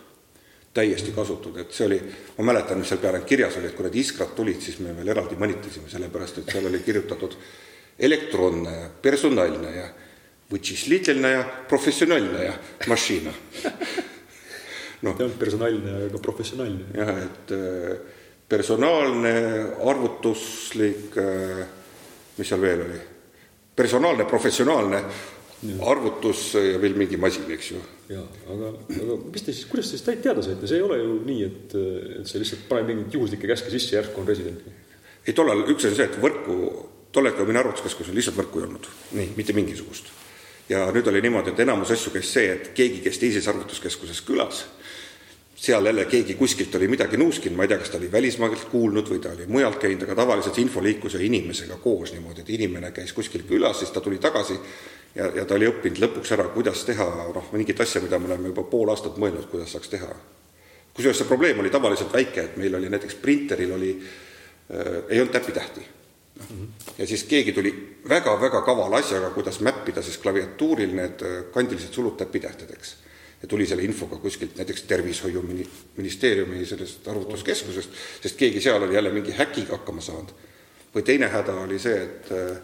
[0.74, 1.98] täiesti kasutud, et see oli,
[2.38, 5.12] ma mäletan, mis seal peale kirjas oli, et kui need iskrad tulid, siis me veel
[5.14, 7.36] eraldi mõnitasime, sellepärast et seal oli kirjutatud
[7.98, 9.86] elektronne ja personaalne ja
[10.50, 12.56] võtšislitelne ja professionaalne ja
[12.90, 13.32] masina
[15.04, 15.14] noh.
[15.20, 16.90] jah, personaalne ja ka professionaalne.
[16.98, 17.96] jah, et äh,
[18.48, 19.34] personaalne,
[19.90, 21.64] arvutuslik, äh,
[22.38, 23.00] mis seal veel oli,
[23.76, 25.04] personaalne, professionaalne,
[25.86, 29.98] arvutus ja veel mingi masin, eks ju jaa, aga, aga mis te siis, kuidas te
[29.98, 31.76] siis teada saite, see ei ole ju nii, et,
[32.20, 34.66] et see lihtsalt paneb mingeid juhuslikke käske sisse, järsku on resident?
[35.24, 36.58] ei, tollal üks on see, et võrku,
[37.14, 40.12] tol hetkel minu arvutuskeskusel lihtsalt võrku ei olnud, nii, mitte mingisugust.
[40.68, 44.66] ja nüüd oli niimoodi, et enamus asju käis see, et keegi, kes teises arvutuskeskuses külas,
[45.64, 49.08] seal jälle keegi kuskilt oli midagi nuuskinud, ma ei tea, kas ta oli välismaalt kuulnud
[49.08, 52.50] või ta oli mujalt käinud, aga tavaliselt see info liikus ju inimesega koos niimoodi, et
[52.58, 54.58] inimene käis kuskil külas, siis ta tuli tagasi
[55.14, 58.50] ja, ja ta oli õppinud lõpuks ära, kuidas teha noh, mingit asja, mida me oleme
[58.50, 60.10] juba pool aastat mõelnud, kuidas saaks teha.
[60.94, 65.32] kusjuures see probleem oli tavaliselt väike, et meil oli näiteks printeril oli äh,, ei olnud
[65.32, 66.44] täpitähti mm.
[66.46, 66.92] -hmm.
[66.98, 72.16] ja siis keegi tuli väga-väga kavala asjaga, kuidas mäppida siis klaviatuuril need äh, kandilised sulud
[72.16, 72.96] täpitähtedeks.
[73.42, 77.90] ja tuli selle infoga kuskilt näiteks Tervishoiuministeeriumi sellest arvutuskeskusest,
[78.22, 80.34] sest keegi seal oli jälle mingi häkiga hakkama saanud.
[80.94, 82.58] või teine häda oli see, et äh,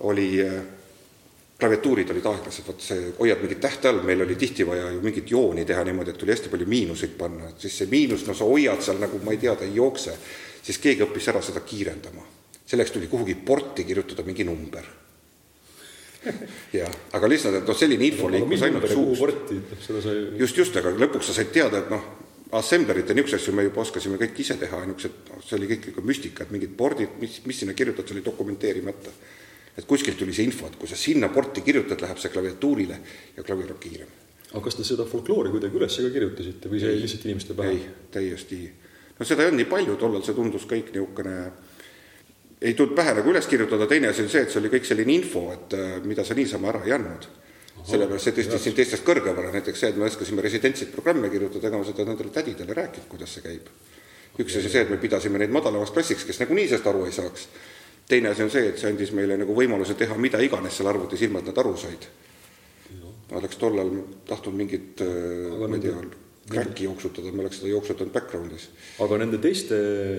[0.00, 0.62] oli äh,
[1.58, 5.30] klaviatuurid olid aeglased, vot see, hoiad mingit tähte all, meil oli tihti vaja ju mingit
[5.30, 8.48] jooni teha niimoodi, et tuli hästi palju miinuseid panna, et siis see miinus, no sa
[8.48, 10.16] hoiad seal nagu ma ei tea, ta ei jookse,
[10.64, 12.32] siis keegi õppis ära seda kiirendama.
[12.66, 14.84] selleks tuli kuhugi porti kirjutada mingi number.
[16.72, 19.52] jah, aga lihtsalt, et noh, selline info liikus ainult suust.
[20.40, 22.06] Just, just, aga lõpuks sa said teada, et noh,
[22.56, 25.90] assemblerit ja niisuguseid asju me juba oskasime kõik ise teha, niisugused, noh, see oli kõik
[25.92, 29.12] ikka müstika, et mingid pordid, mis, mis sinna kirjutad, see oli dokumenteerimata
[29.76, 32.98] et kuskilt tuli see info, et kui sa sinna porti kirjutad, läheb see klaviatuurile
[33.36, 34.10] ja klavier on kiirem.
[34.52, 37.72] aga kas te seda folkloori kuidagi üles ka kirjutasite või see lihtsalt inimeste pähe?
[37.74, 38.58] ei, täiesti.
[39.18, 41.38] no seda ei olnud nii palju, tollal see tundus kõik niisugune,
[42.60, 45.16] ei tulnud pähe nagu üles kirjutada, teine asi on see, et see oli kõik selline
[45.18, 47.26] info, et äh, mida sa niisama ära ei andnud.
[47.84, 51.80] sellepärast see tõstis sind teistest kõrgemale, näiteks see, et me oskasime residentseid programme kirjutada, ega
[51.80, 53.66] ma seda nendele tädidele rääkinud, kuidas see käib.
[54.38, 57.48] üks asi see, et me pidasime neid madalamaks klassiks, kes nagunii sellest aru ei saaks
[58.08, 61.22] teine asi on see, et see andis meile nagu võimaluse teha mida iganes seal arvutis,
[61.24, 62.10] ilma et nad aru said.
[63.34, 63.88] oleks tollal
[64.28, 66.02] tahtnud mingit, äh, ma ei tea,
[66.50, 68.66] kräkki jooksutada, me oleks seda jooksutanud background'is.
[69.00, 69.76] aga nende teiste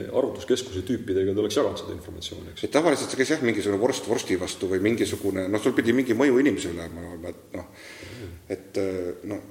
[0.09, 2.65] arvutuskeskuse tüüpidega te oleks jaganud seda informatsiooni, eks?
[2.73, 6.41] tavaliselt see käis jah, mingisugune vorst vorsti vastu või mingisugune, noh, sul pidi mingi mõju
[6.41, 7.69] inimese üle olema, et noh,
[8.57, 9.45] et äh, noh,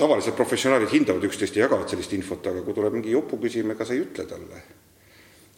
[0.00, 3.86] tavaliselt professionaalid hindavad üksteist ja jagavad sellist infot, aga kui tuleb mingi jopu küsima, ega
[3.86, 4.64] sa ei ütle talle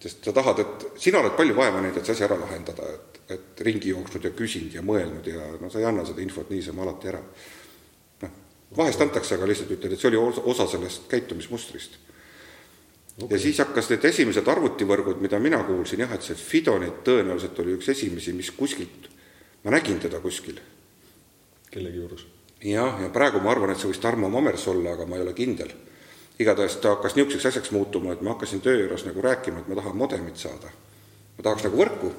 [0.02, 3.20] sest sa tahad, et sina oled palju vaeva näinud, et see asi ära lahendada, et,
[3.36, 6.82] et ringi jooksnud ja küsinud ja mõelnud ja no sa ei anna seda infot niisama
[6.86, 7.20] alati ära.
[8.22, 8.32] noh,
[8.76, 10.22] vahest antakse, aga lihtsalt ütlen, et see oli
[10.54, 12.00] osa sellest käitumismustrist
[13.20, 13.36] okay..
[13.36, 17.76] ja siis hakkas need esimesed arvutivõrgud, mida mina kuulsin jah, et see Fidonet tõenäoliselt oli
[17.78, 19.08] üks esimesi, mis kuskilt,
[19.64, 20.58] ma nägin teda kuskil.
[21.70, 22.26] kellegi juures?
[22.64, 25.34] jah, ja praegu ma arvan, et see võis Tarmo Mammers olla, aga ma ei ole
[25.36, 25.72] kindel.
[26.42, 29.78] Igatahes ta hakkas niisuguseks asjaks muutuma, et ma hakkasin töö juures nagu rääkima, et ma
[29.78, 30.72] tahan modemit saada.
[31.38, 32.12] ma tahaks nagu võrku.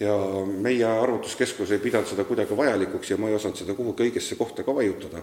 [0.00, 0.14] ja
[0.46, 4.62] meie arvutuskeskus ei pidanud seda kuidagi vajalikuks ja ma ei osanud seda kuhugi õigesse kohta
[4.62, 5.22] ka vajutada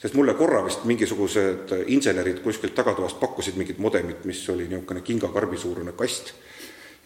[0.00, 5.58] sest mulle korra vist mingisugused insenerid kuskilt tagatoast pakkusid mingit modemit, mis oli niisugune kingakarbi
[5.60, 6.32] suurune kast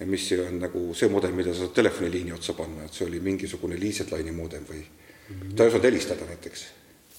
[0.00, 3.20] ja mis on nagu see modem, mida sa saad telefoniliini otsa panna, et see oli
[3.20, 5.54] mingisugune Liisetlaini modem või -hmm.
[5.56, 6.64] ta ei osanud helistada näiteks.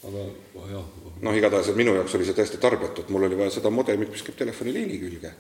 [0.06, 0.26] Aga
[0.60, 0.86] oh, jah.
[1.22, 4.12] noh, igatahes, et minu jaoks oli see täiesti tarbatu, et mul oli vaja seda modemit,
[4.14, 5.34] mis käib telefoniliini külge.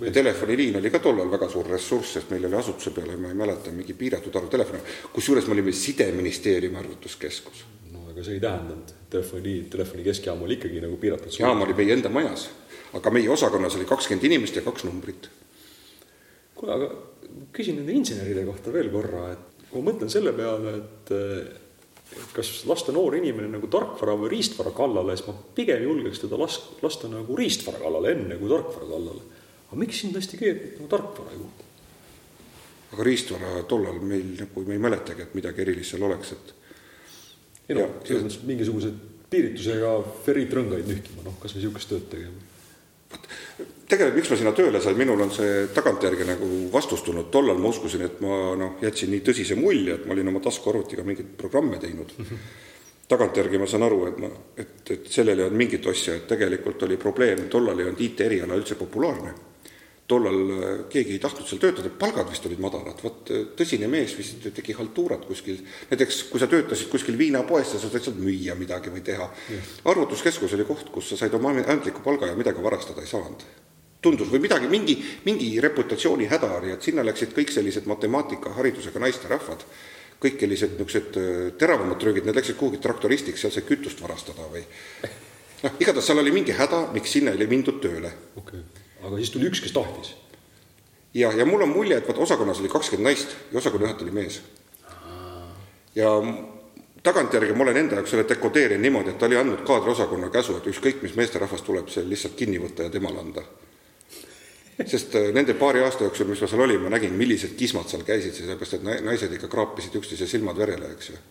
[0.00, 3.38] ja telefoniliin oli ka tollal väga suur ressurss, sest meil oli asutuse peale, ma ei
[3.38, 7.66] mäleta, mingi piiratud arv telefone, kusjuures me olime sideministeeriumi arvutuskeskus
[8.12, 11.32] aga see ei tähendanud, telefoni, telefoni keskjaam oli ikkagi nagu piiratud.
[11.38, 12.48] jaam oli meie enda majas,
[12.96, 15.28] aga meie osakonnas oli kakskümmend inimest ja kaks numbrit.
[16.54, 16.90] kuule, aga
[17.56, 21.14] küsin nende inseneride kohta veel korra, et kui ma mõtlen selle peale, et
[22.32, 26.60] kas lasta noor inimene nagu tarkvara või riistvara kallale, siis ma pigem julgeks teda las-,
[26.84, 29.28] lasta nagu riistvara kallale enne kui tarkvara kallale.
[29.68, 31.68] aga miks sind hästi keerutab nagu tarkvara juurde?
[32.92, 36.54] aga riistvara tollal meil nagu, me ei mäletagi, et midagi erilist seal oleks, et
[37.70, 38.92] ei noh, selles mõttes mingisuguse
[39.32, 39.92] piiritusega
[40.26, 42.48] ferriitrõngaid nühkima, noh, kas või niisugust tööd tegema.
[43.12, 43.30] vot,
[43.92, 47.68] tegelikult miks ma sinna tööle sain, minul on see tagantjärgi nagu vastus tulnud, tollal ma
[47.68, 51.80] uskusin, et ma noh, jätsin nii tõsise mulje, et ma olin oma taskuarvutiga mingeid programme
[51.82, 52.14] teinud.
[53.12, 56.86] Tagantjärgi ma saan aru, et ma, et, et sellel ei olnud mingit asja, et tegelikult
[56.86, 59.32] oli probleem, tollal ei olnud IT-eriala üldse populaarne.
[60.08, 64.14] Tollal äh, keegi ei tahtnud seal töötada, palgad vist olid madalad, vot äh, tõsine mees
[64.16, 68.92] vist tegi haltuurat kuskil, näiteks kui sa töötasid kuskil viinapoes, sa said seal müüa midagi
[68.94, 69.28] või teha.
[69.92, 73.44] arvutuskeskus oli koht, kus sa said oma ametliku palga ja midagi varastada ei saanud.
[74.02, 79.64] Tundus, või midagi, mingi, mingi reputatsiooni häda oli, et sinna läksid kõik sellised matemaatikaharidusega naisterahvad,
[80.22, 84.62] kõik sellised niisugused äh, teravamad trüügid, need läksid kuhugi traktoristiks, seal sai kütust varastada või
[85.64, 88.62] noh, igatahes seal oli mingi häda, miks sinna ei mindud tööle okay
[89.02, 90.14] aga siis tuli üks, kes tahtis.
[91.14, 94.14] ja, ja mul on mulje, et vaat osakonnas oli kakskümmend naist ja osakonna juhataja oli
[94.20, 94.40] mees.
[95.94, 96.12] ja
[97.02, 100.70] tagantjärgi ma olen enda jaoks selle dekodeerinud niimoodi, et ta oli andnud kaadriosakonna käsu, et
[100.70, 103.42] ükskõik mis meesterahvas tuleb, see lihtsalt kinni võtta ja temale anda.
[104.80, 108.06] Sest äh, nende paari aasta jooksul, mis ma seal olin, ma nägin, millised kismad seal
[108.08, 111.22] käisid, sellepärast et naised ikka kraapisid üksteise silmad verele, eks ju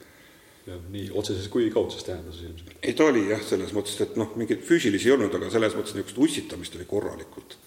[0.65, 2.73] nii otseses kui kaudses tähenduses ilmselt.
[2.83, 5.95] ei, ta oli jah, selles mõttes, et noh, mingeid füüsilisi ei olnud, aga selles mõttes
[5.97, 7.57] niisugust ussitamist oli korralikult.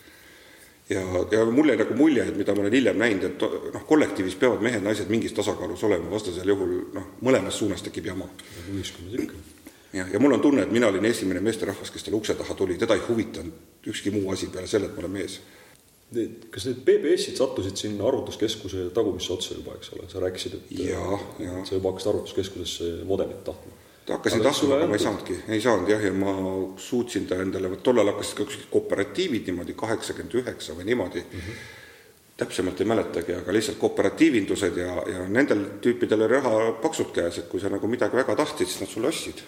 [0.88, 4.38] ja, ja mul jäi nagu mulje, et mida ma olen hiljem näinud, et noh, kollektiivis
[4.38, 8.30] peavad mehed-naised mingis tasakaalus olema, vastasel juhul noh, mõlemas suunas tekib jama.
[8.30, 9.42] nagu ühiskonnas ikka.
[9.98, 12.78] jah, ja mul on tunne, et mina olin esimene meesterahvas, kes talle ukse taha tuli,
[12.78, 15.40] teda ei huvitanud ükski muu asi peale selle, et ma olen mees
[16.50, 21.00] kas need PBS-id sattusid sinna arvutuskeskuse tagumisse otsa juba, eks ole, sa rääkisid, et ja,
[21.42, 21.62] ja.
[21.64, 23.72] sa juba hakkasid arvutuskeskusesse modelit tahtma.
[24.08, 26.34] hakkasin tahtma, aga ma ei saanudki, ei saanud jah, ja ma
[26.76, 31.40] suutsin ta endale, vot tollal hakkasid ka kuskil kooperatiivid niimoodi, kaheksakümmend üheksa või niimoodi mm,
[31.40, 31.66] -hmm.
[32.36, 37.48] täpsemalt ei mäletagi, aga lihtsalt kooperatiivindused ja, ja nendel tüüpidel oli raha paksult käes, et
[37.48, 39.42] kui sa nagu midagi väga tahtsid, siis nad sulle ostsid.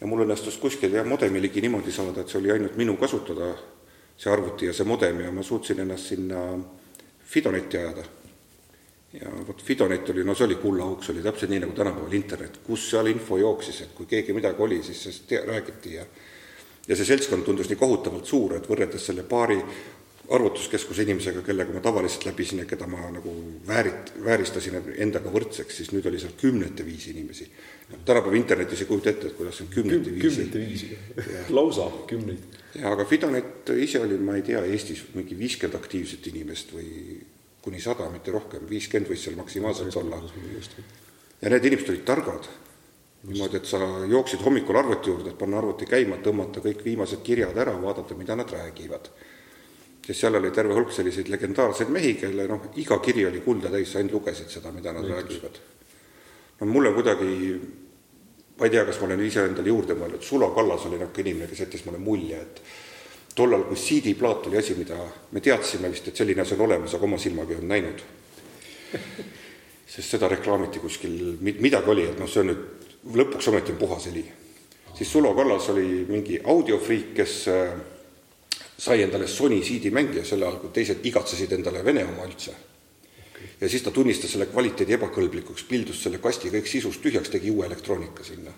[0.00, 3.54] ja mul õnnestus kuskil jah, modemi ligi niimoodi saada, et see oli ainult minu kasutada
[4.16, 6.42] see arvuti ja see modem ja ma suutsin ennast sinna
[7.32, 8.04] Fidonetti ajada.
[9.12, 12.60] ja vot Fidonet oli, no see oli kullaauk, see oli täpselt nii, nagu tänapäeval internet,
[12.66, 16.06] kus seal info jooksis, et kui keegi midagi oli, siis sellest räägiti ja
[16.88, 19.58] ja see seltskond tundus nii kohutavalt suur, et võrreldes selle paari
[20.32, 23.32] arvutuskeskuse inimesega, kellega ma tavaliselt läbisin ja keda ma nagu
[23.68, 27.48] väärit-, vääristasin endaga võrdseks, siis nüüd oli seal kümnete viisi inimesi.
[28.04, 30.36] Tänapäeva internetis ei kujuta ette, et kuidas on kümnete Küm, viisi.
[30.36, 30.98] kümnete viisi,
[31.58, 36.72] lausa kümneid ja aga Fidonet ise oli, ma ei tea, Eestis mingi viiskümmend aktiivset inimest
[36.76, 37.18] või
[37.62, 40.22] kuni sada, mitte rohkem, viiskümmend võis seal maksimaalselt olla.
[41.42, 42.48] ja need inimesed olid targad,
[43.28, 43.78] niimoodi, et sa
[44.10, 48.36] jooksid hommikul arvuti juurde, et panna arvuti käima, tõmmata kõik viimased kirjad ära, vaadata, mida
[48.36, 49.12] nad räägivad.
[50.06, 53.92] sest seal oli terve hulk selliseid legendaarseid mehi, kelle noh, iga kiri oli kulda täis,
[53.92, 55.36] sa ainult lugesid seda, mida nad Näitus.
[55.38, 55.58] räägivad.
[56.60, 57.60] no mulle kuidagi
[58.58, 61.50] ma ei tea, kas ma olen ise endale juurde mõelnud, Sulo Kallas oli niisugune inimene,
[61.50, 62.60] kes jättis mulle mulje, et
[63.34, 64.98] tollal, kui CD-plaat oli asi, mida
[65.32, 68.04] me teadsime vist, et selline asi on olemas, aga oma silmaga ei olnud näinud.
[69.92, 74.06] sest seda reklaamiti kuskil, midagi oli, et noh, see on nüüd lõpuks ometi on puhas
[74.08, 74.24] heli.
[74.94, 77.72] siis Sulo Kallas oli mingi audiofriik, kes äh,
[78.78, 82.54] sai endale Sony CD-mängija sel ajal, kui teised igatsesid endale Vene oma üldse
[83.60, 87.66] ja siis ta tunnistas selle kvaliteedi ebakõlblikuks, pildus selle kasti kõik sisust tühjaks, tegi uue
[87.66, 88.54] elektroonika sinna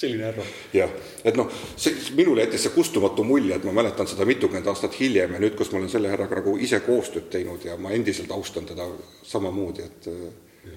[0.00, 0.44] selline härra.
[0.74, 0.92] jah,
[1.24, 5.34] et noh, see minule jättis see kustumatu mulje, et ma mäletan seda mitukümmend aastat hiljem
[5.36, 8.68] ja nüüd, kus ma olen selle härraga nagu ise koostööd teinud ja ma endiselt austan
[8.68, 8.86] teda
[9.26, 10.76] samamoodi, et äh,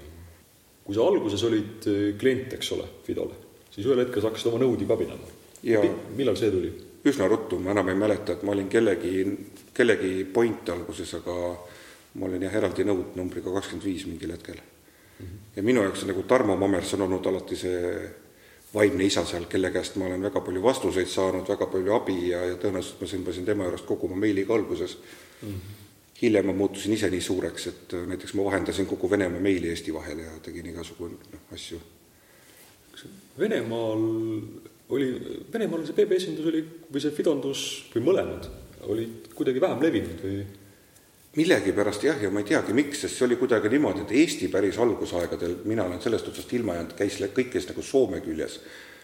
[0.84, 3.38] kui sa alguses olid äh, klient, eks ole, Fidole,
[3.72, 5.32] siis ühel hetkel sa hakkasid oma nõudi ka pidama.
[6.18, 6.74] millal see tuli?
[7.04, 9.24] üsna ruttu, ma enam ei mäleta, et ma olin kellegi,
[9.76, 11.36] kellegi point alguses, aga
[12.14, 15.26] ma olin jah, eraldi nõud numbriga kakskümmend viis mingil hetkel mm.
[15.26, 15.40] -hmm.
[15.56, 17.80] ja minu jaoks nagu Tarmo Mammers on olnud alati see
[18.74, 22.42] vaimne isa seal, kelle käest ma olen väga palju vastuseid saanud, väga palju abi ja,
[22.46, 25.50] ja tõenäoliselt ma sõimbasin tema juurest kogu oma meiliga alguses mm.
[25.50, 25.82] -hmm.
[26.22, 29.94] hiljem ma muutusin ise nii suureks, et äh, näiteks ma vahendasin kogu Venemaa meili Eesti
[29.94, 31.82] vahel ja tegin igasugu noh, asju.
[33.40, 34.02] Venemaal
[34.90, 35.08] oli,
[35.54, 37.62] Venemaal see PB esindus oli või see fidondus
[37.96, 38.50] või mõlemad
[38.90, 40.44] olid kuidagi vähem levinud või?
[41.36, 44.78] Millegipärast jah, ja ma ei teagi, miks, sest see oli kuidagi niimoodi, et Eesti päris
[44.82, 48.60] algusaegadel, mina olen sellest otsast ilma jäänud, käis, kõik käis nagu Soome küljes.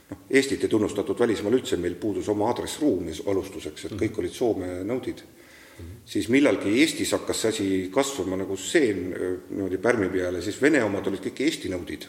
[0.09, 4.67] noh, Eestit ei tunnustatud välismaal üldse, meil puudus oma aadressruumi alustuseks, et kõik olid Soome
[4.83, 5.83] nõudid mm.
[5.85, 6.05] -hmm.
[6.05, 9.09] siis millalgi Eestis hakkas see asi kasvama nagu seen
[9.49, 12.05] niimoodi pärmi peale, siis Vene omad olid kõik Eesti nõudid.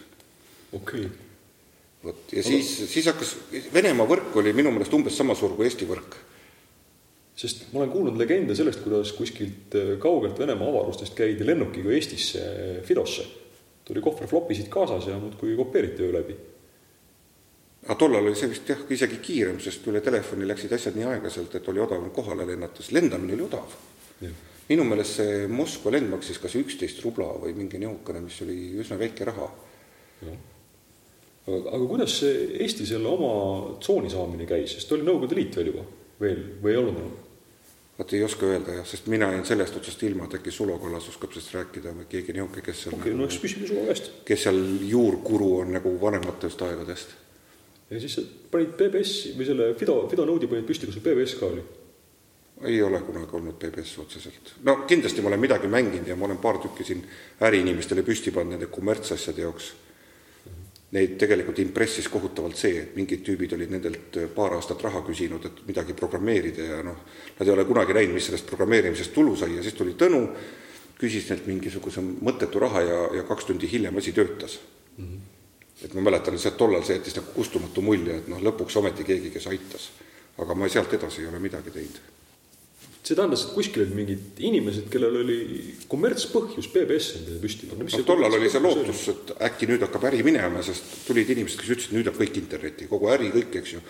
[0.73, 1.11] okei okay.
[2.05, 3.37] vot, ja siis, siis hakkas,
[3.73, 6.30] Venemaa võrk oli minu meelest umbes sama suur kui Eesti võrk
[7.41, 12.43] sest ma olen kuulnud legende sellest, kuidas kuskilt äh, kaugelt Venemaa avarustest käidi lennukiga Eestisse
[12.45, 13.25] äh, Fidosse.
[13.85, 16.37] tuli kohver flopisid kaasas ja muudkui kopeeriti öö läbi.
[17.87, 21.55] aga tollal oli see vist jah, isegi kiirem, sest üle telefoni läksid asjad nii aeglaselt,
[21.57, 23.73] et oli odavam kohale lennata, sest lendamine oli odav.
[24.69, 29.01] minu meelest see Moskva lend maksis kas üksteist rubla või mingi nihukene, mis oli üsna
[29.01, 29.49] väike raha.
[31.49, 33.33] aga, aga kuidas see Eesti selle oma
[33.81, 35.89] tsooni saamine käis, sest oli Nõukogude Liit veel juba,
[36.21, 37.19] veel või ei olnud enam?
[38.01, 41.09] Vot ei oska öelda jah, sest mina jäin sellest otsast ilma, et äkki Sulo Kallas
[41.13, 43.83] oskab sellest rääkida või keegi niisugune, kes seal okei okay, nagu, no eks küsime Sulo
[43.89, 44.09] käest.
[44.29, 47.13] kes seal juurkuru on nagu vanematest aegadest.
[47.91, 48.17] ja siis
[48.51, 51.67] panid PBS-i või selle Fido, Fido nõudi panid püsti, kas sul PBS ka oli?
[52.71, 54.55] ei ole kunagi olnud PBS otseselt.
[54.65, 57.05] no kindlasti ma olen midagi mänginud ja ma olen paar tükki siin
[57.41, 59.75] äriinimestele püsti pannud nende kommertsasjade jaoks
[60.91, 65.47] neid tegelikult impressis kohutavalt see, et mingid tüübid olid nendelt äh, paar aastat raha küsinud,
[65.47, 67.05] et midagi programmeerida ja noh,
[67.39, 70.23] nad ei ole kunagi näinud, mis sellest programmeerimisest tulu sai ja siis tuli Tõnu,
[71.01, 74.59] küsis neilt mingisuguse mõttetu raha ja, ja kaks tundi hiljem asi töötas
[74.97, 75.05] mm.
[75.05, 75.85] -hmm.
[75.85, 79.31] et ma mäletan, et tollal see jättis nagu kustumatu mulje, et noh, lõpuks ometi keegi,
[79.31, 79.91] kes aitas.
[80.39, 82.20] aga ma sealt edasi ei ole midagi teinud
[83.01, 85.39] see tähendas, et kuskil olid mingid inimesed, kellel oli
[85.91, 87.87] kommertspõhjus PBS endale püsti panna.
[87.89, 91.73] no tollal oli see lootus, et äkki nüüd hakkab äri minema, sest tulid inimesed, kes
[91.77, 93.81] ütlesid, nüüd jääb kõik internetti, kogu äri, kõik, eks ju.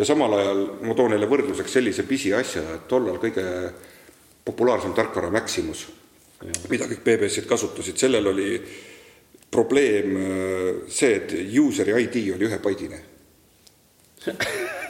[0.00, 3.46] ja samal ajal ma toon jälle võrdluseks sellise pisiasja, et tollal kõige
[4.44, 5.86] populaarsem tarkvara Maximus,
[6.72, 8.50] mida kõik PBS-id kasutasid, sellel oli
[9.50, 13.04] probleem äh, see, et user'i ID oli ühepaidine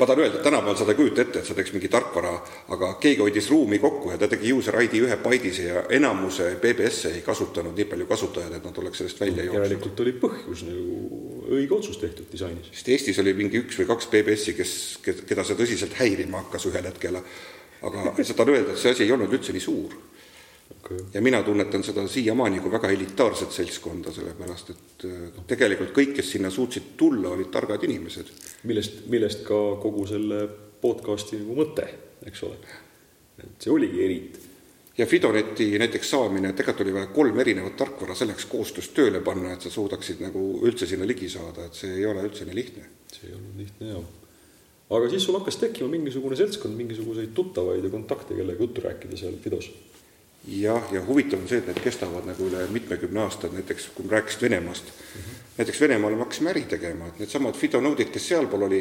[0.01, 2.33] ma tahan öelda, tänapäeval sa ei kujuta ette, et sa teeks mingi tarkvara,
[2.75, 7.13] aga keegi hoidis ruumi kokku ja ta tegi user ID ühe paidise ja enamuse BBS-e
[7.15, 9.63] ei kasutanud nii palju kasutajaid, et nad oleks sellest välja jooksnud.
[9.63, 12.73] järelikult oli põhjus nagu õige otsus tehtud disainis.
[12.73, 16.91] sest Eestis oli mingi üks või kaks BBS-i, kes, keda see tõsiselt häirima hakkas ühel
[16.91, 17.21] hetkel,
[17.83, 19.95] aga sa tahad öelda, et see asi ei olnud üldse nii suur.
[21.15, 26.35] Ja mina tunnetan seda siiamaani kui väga elitaarset seltskonda, sellepärast et äh, tegelikult kõik, kes
[26.37, 28.31] sinna suutsid tulla, olid targad inimesed.
[28.65, 30.45] millest, millest ka kogu selle
[30.81, 31.89] podcasti nagu mõte,
[32.27, 32.79] eks ole.
[33.41, 34.39] et see oligi eliit.
[34.99, 39.67] ja Fidoneti näiteks saamine, tegelikult oli vaja kolm erinevat tarkvara selleks koostöös tööle panna, et
[39.67, 42.89] sa suudaksid nagu üldse sinna ligi saada, et see ei ole üldse nii lihtne.
[43.13, 44.09] see ei olnud lihtne, jah
[44.91, 49.37] aga siis sul hakkas tekkima mingisugune seltskond, mingisuguseid tuttavaid ja kontakte, kellega juttu rääkida seal
[49.39, 49.69] Fidos
[50.51, 54.17] jah, ja huvitav on see, et need kestavad nagu üle mitmekümne aasta, näiteks kui ma
[54.17, 55.39] rääkisin Venemaast mm, -hmm.
[55.59, 58.81] näiteks Venemaale me hakkasime äri tegema, et needsamad fidonõudid, kes sealpool oli,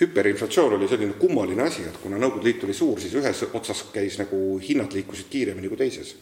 [0.00, 4.18] hüperinflatsioon oli selline kummaline asi, et kuna Nõukogude Liit oli suur, siis ühes otsas käis
[4.18, 6.16] nagu hinnad liikusid kiiremini kui teises.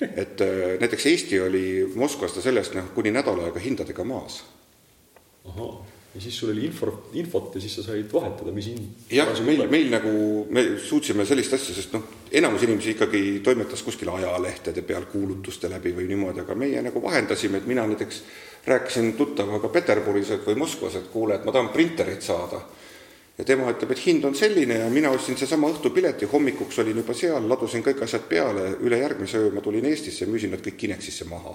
[0.00, 4.44] et äh, näiteks Eesti oli Moskvas ta sellest noh, kuni nädal aega hindadega maas.
[6.18, 9.04] Ja siis sul oli info, infot ja siis sa said vahetada, mis hind.
[9.14, 10.10] jah, meil, meil nagu,
[10.50, 15.92] me suutsime sellist asja, sest noh, enamus inimesi ikkagi toimetas kuskil ajalehtede peal kuulutuste läbi
[15.94, 18.18] või niimoodi, aga meie nagu vahendasime, et mina näiteks
[18.66, 22.64] rääkisin tuttavaga Peterburis et või Moskvas, et kuule, et ma tahan printerit saada.
[23.38, 27.14] ja tema ütleb, et hind on selline ja mina ostsin seesama õhtupileti, hommikuks olin juba
[27.14, 30.76] seal, ladusin kõik asjad peale, üle järgmise öö ma tulin Eestisse ja müüsin nad kõik
[30.76, 31.54] Kinexisse maha.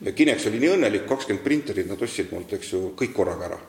[0.00, 3.60] ja Kinex oli nii õnnelik, kakskümmend printerit nad ostsid mult, eks ju, kõik korraga ära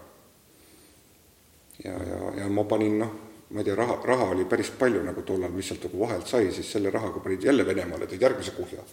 [1.84, 3.14] ja, ja, ja ma panin noh,
[3.52, 6.52] ma ei tea, raha, raha oli päris palju nagu tollal, mis sealt nagu vahelt sai,
[6.56, 8.84] siis selle rahaga panid jälle Venemaale, tõid järgmise kuhja.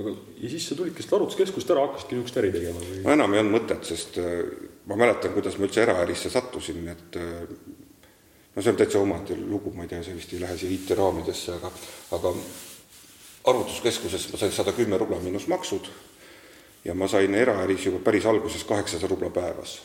[0.00, 3.02] aga ja siis sa tulidki sealt arvutuskeskust ära, hakkasidki niisugust äri tegema või?
[3.04, 4.42] no enam ei olnud mõtet, sest äh,
[4.86, 7.40] ma mäletan, kuidas ma üldse eraärisse sattusin, et äh,
[8.54, 11.58] no see on täitsa omaette lugu, ma ei tea, see vist ei lähe siia IT-raamidesse,
[11.58, 11.72] aga
[12.18, 12.34] aga
[13.50, 15.88] arvutuskeskuses ma sain sada kümme rubla miinus maksud
[16.84, 19.80] ja ma sain eraäris juba päris alguses kaheksasada rubla päevas.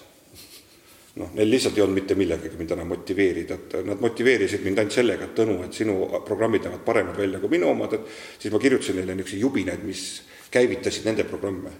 [1.16, 4.96] Noh, neil lihtsalt ei olnud mitte millegagi mind enam motiveerida, et nad motiveerisid mind ainult
[4.96, 5.98] sellega, et Tõnu, et sinu
[6.28, 8.08] programmid näevad paremad välja kui minu omad, et
[8.40, 10.06] siis ma kirjutasin neile niisuguseid jubinaid, mis
[10.52, 11.72] käivitasid nende programme.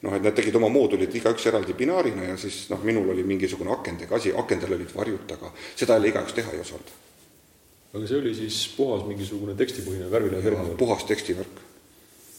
[0.00, 3.72] noh, et nad tegid oma moodulid igaüks eraldi binaarina ja siis noh, minul oli mingisugune
[3.74, 6.94] akendega asi, akendel olid varjud taga, seda jälle igaüks teha ei osanud.
[7.94, 10.76] aga see oli siis puhas mingisugune tekstipõhine värviline termin?
[10.80, 11.69] puhas tekstivärk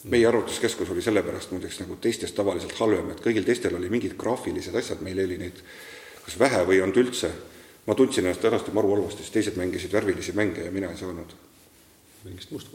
[0.04, 4.74] meie arvutuskeskus oli sellepärast muideks nagu teistest tavaliselt halvem, et kõigil teistel oli mingid graafilised
[4.78, 5.62] asjad, meil oli neid
[6.24, 7.30] kas vähe või ei olnud üldse.
[7.86, 11.34] ma tundsin ennast härrasti maru halvasti, sest teised mängisid värvilisi mänge ja mina ei saanud.
[12.24, 12.68] mängisid must,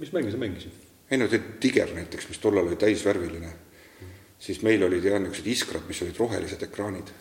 [0.00, 0.72] mis mänge sa mängisid?
[1.10, 5.46] ei no see Tiger näiteks, mis tollal oli täisvärviline mm., siis meil olid jah, niisugused
[5.46, 7.12] iskrad, mis olid rohelised ekraanid.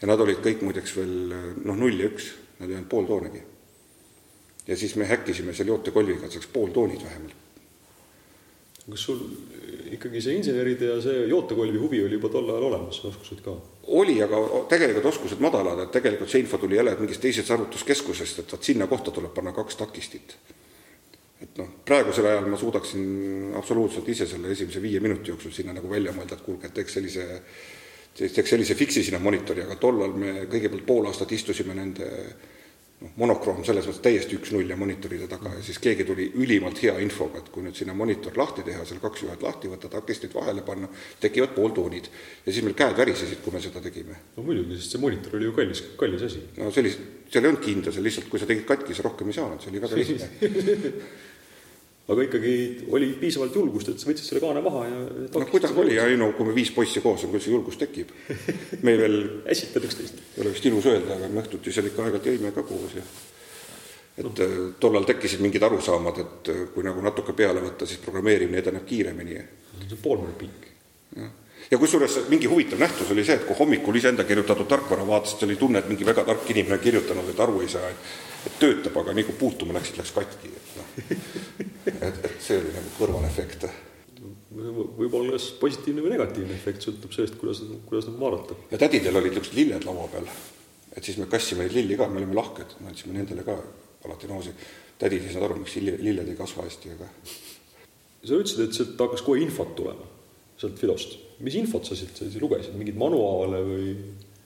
[0.00, 1.14] ja nad olid kõik muideks veel
[1.64, 3.42] noh, null ja üks, nad ei olnud pooltoonigi.
[4.66, 7.43] ja siis me häkkisime seal jootekolviga, et saaks pooltoonid vähemalt
[8.90, 9.20] kas sul
[9.94, 13.54] ikkagi see inseneride ja see jootekolvi huvi oli juba tol ajal olemas, oskused ka?
[14.00, 18.52] oli, aga tegelikult oskused madalad, et tegelikult see info tuli jälle mingist teisest arvutuskeskusest, et
[18.52, 20.36] vot sinna kohta tuleb panna kaks takistit.
[21.44, 25.90] et noh, praegusel ajal ma suudaksin absoluutselt ise selle esimese viie minuti jooksul sinna nagu
[25.90, 27.28] välja mõelda, et kuulge, et teeks sellise,
[28.16, 32.10] teeks sellise fiksi sinna monitori, aga tollal me kõigepealt pool aastat istusime nende
[33.04, 36.94] noh, monokroom selles mõttes täiesti üks-null ja monitoride taga ja siis keegi tuli ülimalt hea
[37.04, 40.64] infoga, et kui nüüd sinna monitor lahti teha, seal kaks juhet lahti võtta, takistid vahele
[40.66, 40.88] panna,
[41.20, 42.08] tekivad pooltoonid.
[42.46, 44.16] ja siis meil käed värisesid, kui me seda tegime.
[44.36, 46.42] no muidugi, sest see monitor oli ju kallis, kallis asi.
[46.58, 49.38] no sellist, seal ei olnud hinda, seal lihtsalt, kui sa tegid katki, sa rohkem ei
[49.38, 50.92] saanud, see oli väga lihtne
[52.08, 52.54] aga ikkagi
[52.92, 56.18] oli piisavalt julgust, et sa võtsid selle kaane maha ja no kuidagi oli ja ei
[56.20, 58.10] no kui me viis poissi koos on, küll see julgus tekib.
[58.86, 59.16] meil veel
[59.50, 60.20] ässitad üksteist.
[60.34, 63.04] ei ole vist ilus öelda, aga me õhtuti seal ikka aeg-ajalt jõime ka koos ja
[64.14, 64.34] et no.
[64.44, 68.84] Äh, tollal tekkisid mingid arusaamad, et äh, kui nagu natuke peale võtta, siis programmeerimine edeneb
[68.86, 69.40] kiiremini.
[69.80, 70.68] on poolmine piik.
[71.16, 71.32] jah
[71.70, 75.56] ja kusjuures mingi huvitav nähtus oli see, et kui hommikul iseenda kirjutatud tarkvara vaatasid, oli
[75.56, 78.12] tunne, et mingi väga tark inimene kirjutanud, et aru ei saa, et,
[78.50, 81.22] et töötab, aga nii kui puutuma läksid, läks katki, et noh,
[81.86, 83.66] et, et see oli nagu kõrvalefekt.
[84.54, 88.56] võib-olla kas positiivne või negatiivne efekt, sõltub sellest, kuidas, kuidas nagu vaadata.
[88.70, 90.30] ja tädidel olid niisugused lilled laua peal,
[90.94, 93.58] et siis me kastsime neid lilli ka, me olime lahked, me andsime nendele ka
[94.04, 94.54] alati noosi.
[94.98, 97.10] tädid ei saanud aru, miks lilled ei kasva hästi, aga
[98.24, 100.06] sa ütlesid, et sealt hakkas kohe infot tulema,
[100.56, 103.88] sealt Fidost mis infot sa siit siis lugesid, mingeid manuaale või?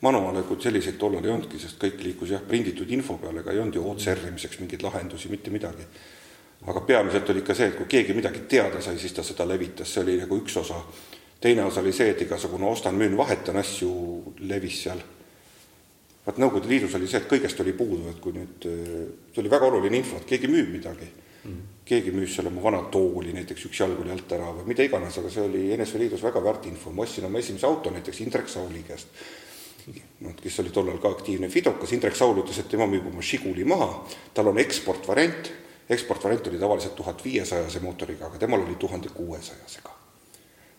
[0.05, 3.59] manuaale kui selliseid tollal ei olnudki, sest kõik liikus jah, prinditud info peale, ega ei
[3.63, 5.87] olnud ju otserrimiseks mingeid lahendusi, mitte midagi.
[6.67, 9.93] Aga peamiselt oli ikka see, et kui keegi midagi teada sai, siis ta seda levitas,
[9.93, 10.83] see oli nagu üks osa.
[11.41, 15.01] teine osa oli see, et igasugune ostan-müün, vahetan asju levis seal.
[16.27, 18.69] vaat Nõukogude Liidus oli see, et kõigest oli puudu, et kui nüüd,
[19.33, 21.11] see oli väga oluline info, et keegi müüb midagi.
[21.45, 25.17] Mm keegi müüs seal oma vana tooli näiteks üks jalguli alt ära või mida iganes,
[25.21, 28.51] aga see oli NSV Liidus väga väärt info, ma ostsin oma esimese auto näiteks Indrek
[28.53, 29.15] Sauli käest.
[30.21, 33.65] noh, kes oli tollal ka aktiivne fidokas, Indrek Saul ütles, et tema müüb oma Žiguli
[33.65, 33.89] maha,
[34.37, 35.49] tal on eksportvariant,
[35.91, 39.95] eksportvariant oli tavaliselt tuhat viiesajase mootoriga, aga temal oli tuhande kuuesajasega.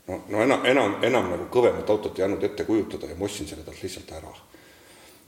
[0.08, 3.48] no, no enam, enam, enam nagu kõvemat autot ei andnud ette kujutada ja ma ostsin
[3.48, 4.34] selle talt lihtsalt ära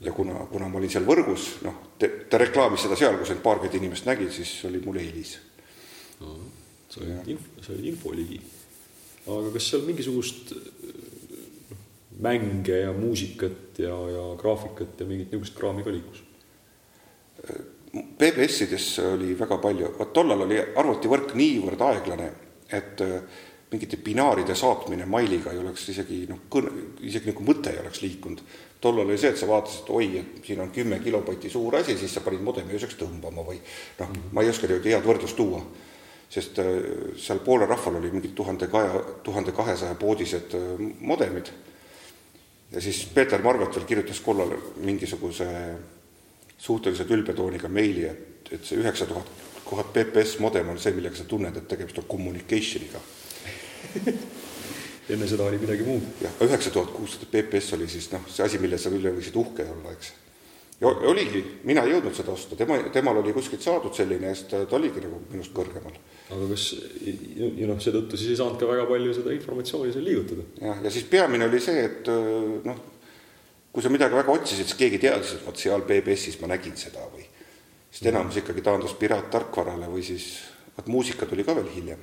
[0.02, 3.78] ja kuna, kuna ma olin seal võrgus, noh, ta reklaamis seda seal, kus ainult paarkümmend
[3.78, 5.36] inimest nägid, siis oli mul eelis
[6.20, 6.34] no,.
[6.90, 8.40] sa olid info, sa olid infoligi.
[9.26, 11.84] aga kas seal mingisugust noh,
[12.22, 16.26] mänge ja muusikat ja, ja graafikat ja mingit niisugust kraami ka liikus?
[17.92, 22.28] BBS-ides oli väga palju, vot tollal oli arvutivõrk niivõrd aeglane,
[22.72, 23.40] et äh,
[23.72, 26.40] mingite binaaride saatmine mailiga ei oleks isegi noh,
[27.04, 28.40] isegi nagu mõte ei oleks liikunud.
[28.80, 32.14] tollal oli see, et sa vaatasid, oi, et siin on kümme kilobatti suur asi, siis
[32.14, 33.60] sa panid modemi ööseks tõmbama või
[33.98, 35.62] noh mm -hmm., ma ei oska nüüd head võrdlust tuua
[36.32, 36.66] sest äh,
[37.16, 41.52] seal Poola rahval oli mingid tuhande kahe, tuhande kahesaja poodised äh, modemid
[42.72, 45.48] ja siis Peeter Marvet veel kirjutas kollal mingisuguse
[46.62, 49.30] suhteliselt ülbetooniga meili, et, et see üheksa tuhat
[49.72, 53.00] tuhat PPS modem on see, millega sa tunned, et tegemist on communicationiga
[55.12, 56.02] enne seda oli midagi muud.
[56.22, 59.66] jah, üheksa tuhat kuussada PPS oli siis noh, see asi, mille sa üle võisid uhke
[59.68, 60.12] olla, eks
[60.82, 64.48] ja oligi, mina ei jõudnud seda osta, tema, temal oli kuskilt saadud selline ja siis
[64.50, 65.98] ta, ta oligi nagu minust kõrgemal.
[66.28, 66.68] aga kas,
[67.06, 70.46] ja noh, seetõttu siis ei saanud ka väga palju seda informatsiooni seal liigutada?
[70.60, 72.10] jah, ja siis peamine oli see, et
[72.66, 72.82] noh,
[73.72, 77.04] kui sa midagi väga otsisid, siis keegi teadis, et vot seal BBS-is ma nägin seda
[77.12, 77.24] või
[77.92, 80.26] sest enamus ikkagi taandus piraattarkvarale või siis,
[80.76, 82.00] vaat muusika tuli ka veel hiljem.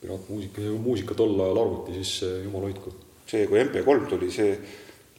[0.00, 2.92] piraatmuusika, muusika tol ajal arvuti sisse, jumal hoidku.
[3.26, 4.58] see, kui MP3 tuli, see,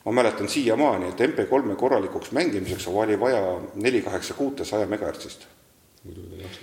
[0.06, 3.41] ma mäletan siiamaani, et MP3-e korralikuks mängimiseks oli vaja
[3.76, 5.48] neli kaheksa kuute saja megahertsist.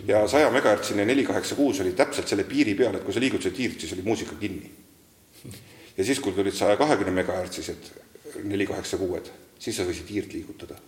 [0.07, 3.57] ja saja megahertsine neli kaheksa kuus oli täpselt selle piiri peal, et kui sa liigutasid
[3.57, 4.71] tiirt, siis oli muusika kinni.
[5.99, 7.91] ja siis, kui tulid saja kahekümne megahertsised
[8.45, 9.29] neli kaheksa kuued,
[9.59, 10.79] siis sa võisid tiirt liigutada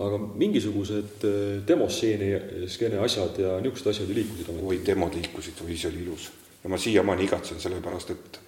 [0.00, 2.30] aga mingisugused äh, demosseeni,
[2.72, 4.68] skeene asjad ja niisugused asjad ju liikusid ometi?
[4.72, 6.30] oi, demod liikusid, oi, see oli ilus.
[6.62, 8.40] ja ma siiamaani igatsen, sellepärast et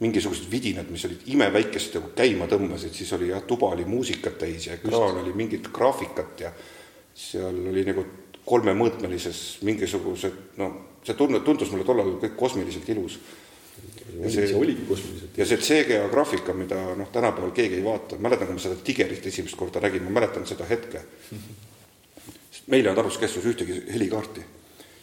[0.00, 4.38] mingisugused vidinad, mis olid imeväikesed ja kui käima tõmbasid, siis oli jah, tuba oli muusikat
[4.40, 6.52] täis ja ekraan oli mingit graafikat ja
[7.16, 8.04] seal oli nagu
[8.46, 10.70] kolmemõõtmelises mingisugused, no
[11.04, 13.18] see tunne, tundus mulle tollal kõik kosmiliselt ilus
[14.22, 15.38] ja see, see oligi kosmiliselt.
[15.38, 19.26] ja see CGA graafika, mida noh, tänapäeval keegi ei vaata, mäletan, kui ma seda Tigerit
[19.26, 21.02] esimest korda nägin, ma mäletan seda hetke.
[22.50, 24.44] sest meil ei olnud arvutuskeskuses ühtegi helikaarti.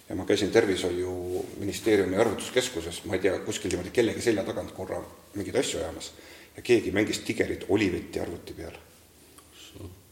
[0.10, 5.02] ja ma käisin Tervishoiuministeeriumi arvutuskeskuses, ma ei tea, kuskil niimoodi kellegi selja tagant korra
[5.36, 6.12] mingeid asju ajamas
[6.56, 8.78] ja keegi mängis Tigerit Oliveti arvuti peal.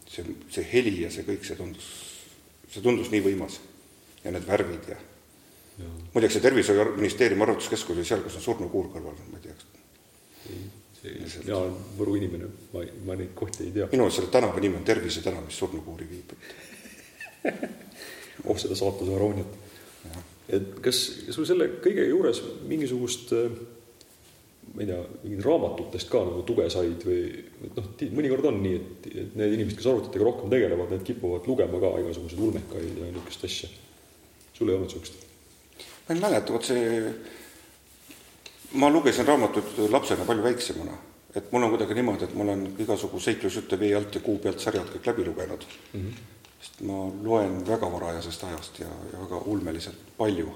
[0.07, 1.87] see, see heli ja see kõik, see tundus,
[2.69, 3.59] see tundus nii võimas.
[4.23, 4.97] ja need värvid ja
[6.13, 9.81] muideks see Tervishoiuministeeriumi arvutuskeskus oli seal, kus on surnukuur kõrval, ma ei tea, kas
[11.41, 13.89] mina olen Võru inimene, ma, ma neid kohti ei tea.
[13.91, 16.33] minu arust selle tänava nimi on Tervise tänav, mis surnukuuri viib
[18.47, 19.59] oh, seda saatuse arooniat.
[20.49, 20.99] et kas
[21.33, 23.33] sul selle kõige juures mingisugust
[24.71, 27.23] ma ei tea, mingid raamatutest ka nagu tuge said või
[27.75, 31.81] noh, mõnikord on nii, et, et need inimesed, kes arvutitega rohkem tegelevad, need kipuvad lugema
[31.81, 33.69] ka igasuguseid ulmekaid ja niisugust asja.
[34.53, 35.30] sul ei olnud niisugust?
[36.11, 37.13] Ma ei mäleta, vot see,
[38.73, 40.97] ma lugesin raamatut lapsena palju väiksemana,
[41.35, 44.59] et mul on kuidagi niimoodi, et ma olen igasugu seiklusjutte vee alt ja kuu pealt
[44.59, 46.01] sarjad kõik läbi lugenud mm.
[46.01, 46.49] -hmm.
[46.59, 50.49] sest ma loen väga varajasest ajast ja, ja väga ulmeliselt palju.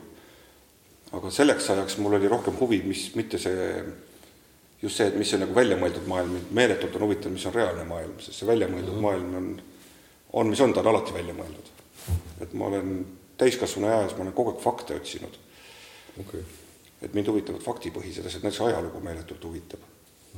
[1.12, 3.84] aga selleks ajaks mul oli rohkem huvi, mis mitte see,
[4.82, 7.84] just see, et mis see nagu väljamõeldud maailm, mind meeletult on huvitav, mis on reaalne
[7.84, 9.02] maailm, sest see väljamõeldud mm -hmm.
[9.02, 9.62] maailm on,
[10.34, 11.72] on, mis on, ta on alati välja mõeldud.
[12.42, 13.06] et ma olen
[13.38, 15.45] täiskasvanu eas, ma olen kogu aeg fakte otsinud
[16.22, 16.42] okay..
[17.02, 19.86] et mind huvitavad faktipõhised asjad, näiteks ajalugu meeletult huvitab.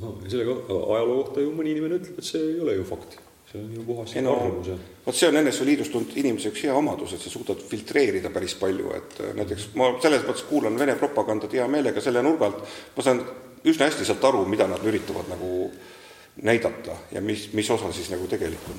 [0.02, 3.18] no ja selle ajaloo kohta ju mõni inimene ütleb, et see ei ole ju fakt,
[3.52, 4.86] see on ju puhas no, arvamus.
[5.06, 8.56] vot see on NSV Liidus tulnud inimese üks hea omadus, et sa suudad filtreerida päris
[8.60, 12.64] palju, et äh, näiteks ma selles mõttes kuulan Vene propagandat hea meelega selle nurga alt,
[12.96, 13.24] ma saan
[13.64, 15.70] üsna hästi sealt aru, mida nad üritavad nagu
[16.42, 18.78] näidata ja mis, mis osa siis nagu tegelik on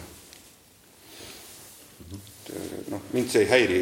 [2.89, 3.81] noh, mind see ei häiri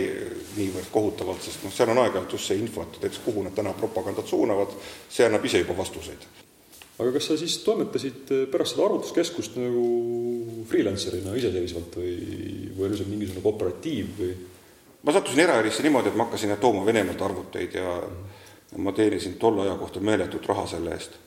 [0.58, 3.74] niivõrd kohutavalt, sest noh, seal on aeg-ajalt just see info, et näiteks kuhu nad täna
[3.78, 4.74] propagandat suunavad,
[5.10, 6.28] see annab ise juba vastuseid.
[6.98, 9.84] aga kas sa siis toimetasid pärast seda arvutuskeskust nagu
[10.70, 12.16] freelancer'ina iseseisvalt või,
[12.74, 14.34] või oli see mingisugune kooperatiiv või?
[15.04, 18.02] ma sattusin eraärisse niimoodi, et ma hakkasin tooma Venemaalt arvuteid ja
[18.82, 21.22] ma teenisin tolle aja kohta meeletut raha selle eest.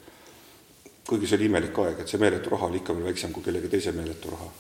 [1.09, 3.71] kuigi see oli imelik aeg, et see meeletu raha oli ikka veel väiksem kui kellegi
[3.71, 4.53] teise meeletu raha.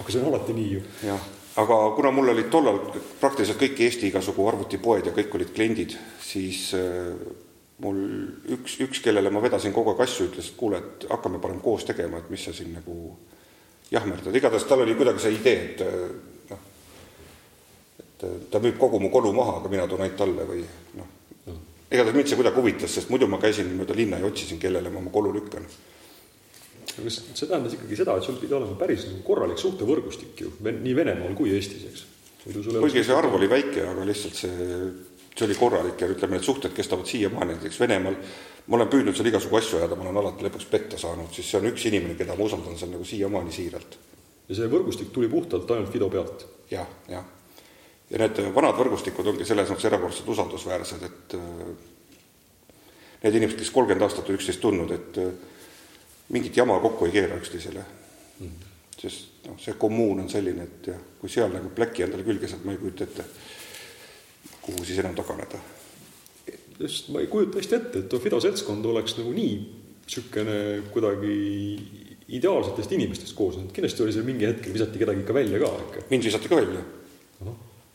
[0.00, 0.86] aga see on alati nii ju.
[1.06, 2.78] jah aga kuna mul olid tollal
[3.20, 7.14] praktiliselt kõik Eesti igasugu arvutipoed ja kõik olid kliendid, siis äh,
[7.84, 8.00] mul
[8.56, 11.86] üks, üks, kellele ma vedasin kogu aeg asju, ütles, et kuule, et hakkame parem koos
[11.88, 13.16] tegema, et mis sa siin nagu
[13.90, 15.98] jahmerdad, igatahes tal oli kuidagi see idee, et äh,
[16.52, 16.64] noh,
[18.04, 20.64] et äh, ta müüb kogu mu kolu maha, aga mina toon ainult talle või
[21.00, 21.12] noh,
[21.88, 25.00] igatahes mind see kuidagi huvitas, sest muidu ma käisin mööda linna ja otsisin, kellele ma
[25.00, 25.64] oma kolu lükkan
[26.96, 30.96] aga see tähendas ikkagi seda, et sul pidi olema päris nagu korralik suhtevõrgustik ju, nii
[30.96, 32.06] Venemaal kui Eestis, eks?
[32.46, 34.66] kuigi see arv oli väike, aga lihtsalt see,
[35.32, 38.16] see oli korralik ja ütleme, need suhted kestavad siiamaani, näiteks Venemaal
[38.66, 41.60] ma olen püüdnud seal igasugu asju ajada, ma olen alati lõpuks petta saanud, siis see
[41.60, 43.98] on üks inimene, keda ma usaldan seal nagu siiamaani siiralt.
[44.48, 46.82] ja see võrgustik tuli puhtalt ainult Fido pealt ja,?
[46.82, 47.26] jah, jah.
[48.10, 51.68] ja need vanad võrgustikud ongi selles mõttes erakordselt usaldusväärsed, et äh,
[53.22, 55.30] need inimesed, kes kolmkümmend aastat on üksteist tundnud, et äh,
[56.34, 57.82] mingit jama kokku ei keera üksteisele
[58.40, 58.46] mm.
[58.46, 59.00] -hmm.
[59.00, 62.64] sest noh, see kommuun on selline, et jah, kui seal nagu pläki endale külge saad,
[62.64, 63.24] ma ei kujuta ette,
[64.62, 65.58] kuhu siis enam taganeda.
[66.80, 69.54] just, ma ei kujuta hästi ette, et Fido seltskond oleks nagu nii
[70.06, 71.36] niisugune kuidagi
[72.36, 76.06] ideaalsetest inimestest koosnenud, kindlasti oli seal mingi hetk, visati kedagi ikka välja ka ikka.
[76.10, 76.82] mind visati ka välja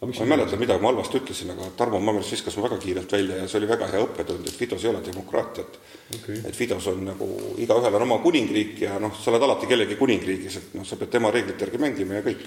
[0.01, 3.35] ma ei mäleta, midagi ma halvasti ütlesin, aga Tarmo Mammerts viskas mu väga kiirelt välja
[3.37, 5.77] ja see oli väga hea õppetund, et Fidos ei ole demokraatiat.
[6.17, 6.39] Okay..
[6.41, 7.27] et Fidos on nagu,
[7.61, 11.13] igaühel on oma kuningriik ja noh, sa oled alati kellegi kuningriigis, et noh, sa pead
[11.13, 12.41] tema reeglite järgi mängima ja kõik.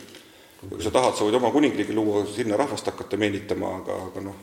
[0.64, 0.72] Okay..
[0.72, 4.42] kui sa tahad, sa võid oma kuningriigi luua, sinna rahvast hakata meelitama, aga, aga noh,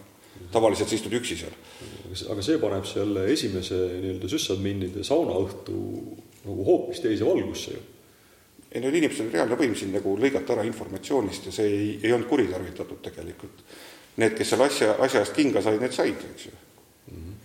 [0.55, 1.59] tavaliselt sa istud üksi seal.
[2.31, 5.75] aga see paneb selle esimese nii-öelda süssadminnide saunaõhtu
[6.45, 7.83] nagu hoopis teise valgusse ju
[8.71, 12.13] ei, need inimesed on reaalne võim siin nagu lõigata ära informatsioonist ja see ei, ei
[12.15, 13.63] olnud kuritarvitatud tegelikult.
[14.21, 17.17] Need, kes seal asja, asja eest kinga said, need said, eks ju mm.
[17.17, 17.39] -hmm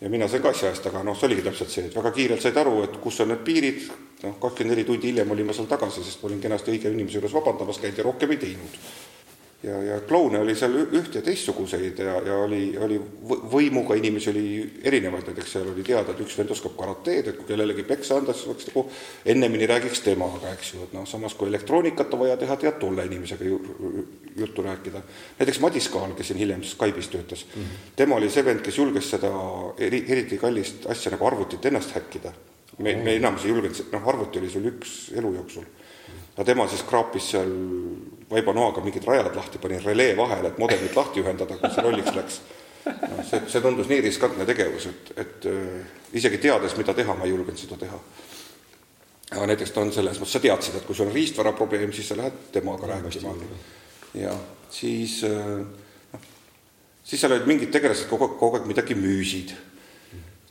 [0.00, 2.40] ja mina sain ka asja eest, aga noh, see oligi täpselt see, et väga kiirelt
[2.40, 3.82] said aru, et kus on need piirid,
[4.22, 7.18] noh, kakskümmend neli tundi hiljem olin ma seal tagasi, sest ma olin kenasti õige inimese
[7.18, 8.78] juures vabandamas käinud ja rohkem ei teinud
[9.62, 12.96] ja, ja kloune oli seal üht- ja teistsuguseid ja, ja oli, oli
[13.52, 14.44] võimuga inimesi oli
[14.88, 18.34] erinevaid, näiteks seal oli teada, et üks vend oskab karateed, et kui kellelegi peksa anda,
[18.36, 18.86] siis oleks nagu
[19.34, 23.04] ennemini räägiks temaga, eks ju, et noh, samas kui elektroonikat on vaja teha, tead tolle
[23.08, 23.58] inimesega ju,
[24.36, 25.02] juttu rääkida.
[25.38, 27.90] näiteks Madis Kaal, kes siin hiljem Skype'is töötas mm, -hmm.
[27.96, 29.32] tema oli see vend, kes julges seda
[29.78, 32.32] eri, eriti kallist asja nagu arvutit ennast häkkida.
[32.78, 35.64] me, me enamus ei julgenud, noh, arvuti oli sul üks elu jooksul
[36.36, 37.50] aga tema siis kraapis seal
[38.30, 42.40] vaibanoaga mingid rajad lahti, pani relee vahele, et modemit lahti ühendada, kui see lolliks läks.
[42.86, 47.26] noh, see, see tundus nii riskantne tegevus, et, et äh, isegi teades, mida teha, ma
[47.26, 47.98] ei julgenud seda teha.
[49.30, 52.08] aga näiteks ta on selles mõttes, sa teadsid, et kui sul on riistvara probleem, siis
[52.10, 53.34] sa lähed temaga rääkima.
[54.14, 54.34] ja
[54.70, 55.58] siis äh,
[56.12, 56.30] noh,
[57.04, 59.54] siis seal olid mingid tegelased kogu, kogu aeg midagi müüsid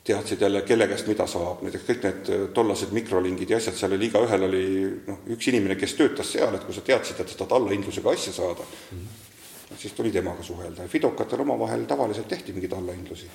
[0.10, 3.94] teadsid jälle, kelle käest mida saab, näiteks kõik need äh, tollased mikrolingid ja asjad, seal
[3.98, 4.64] oli igaühel oli
[5.08, 8.34] noh, üks inimene, kes töötas seal, et kui sa teadsid, et sa tahad allahindlusega asja
[8.40, 9.78] saada mm, -hmm.
[9.84, 13.30] siis tuli temaga suhelda ja fidokatel omavahel tavaliselt tehti mingeid allahindlusi.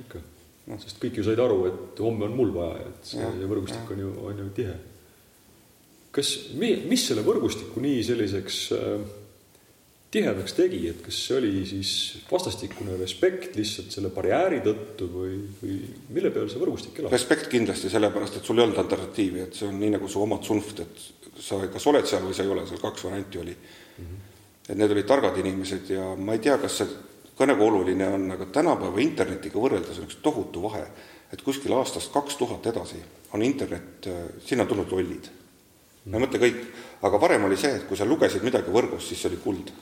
[0.00, 0.22] ikka
[0.66, 3.90] no., sest kõik ju said aru, et homme on mul vaja, et see ja, võrgustik
[3.90, 3.96] ja.
[3.96, 4.76] on ju, on ju tihe.
[6.14, 9.12] kas, mis selle võrgustiku nii selliseks äh,
[10.14, 11.90] tihedaks tegi, et kas see oli siis
[12.28, 15.78] vastastikune respekt lihtsalt selle barjääri tõttu või, või
[16.14, 17.14] mille peal see võrgustik elab?
[17.14, 20.44] respekt kindlasti, sellepärast et sul ei olnud alternatiivi, et see on nii nagu su omad
[20.46, 24.04] sunft, et sa kas oled seal või sa ei ole, seal kaks varianti oli mm.
[24.04, 24.20] -hmm.
[24.68, 26.94] et need olid targad inimesed ja ma ei tea, kas see
[27.34, 30.84] ka nagu oluline on, aga tänapäeva internetiga võrreldes on üks tohutu vahe,
[31.32, 33.02] et kuskil aastast kaks tuhat edasi
[33.34, 34.06] on internet,
[34.46, 35.26] sinna on tulnud lollid.
[36.06, 36.62] no mõtle kõik,
[37.02, 39.74] aga varem oli see, et kui sa lugesid midagi võrgus, siis see oli kuld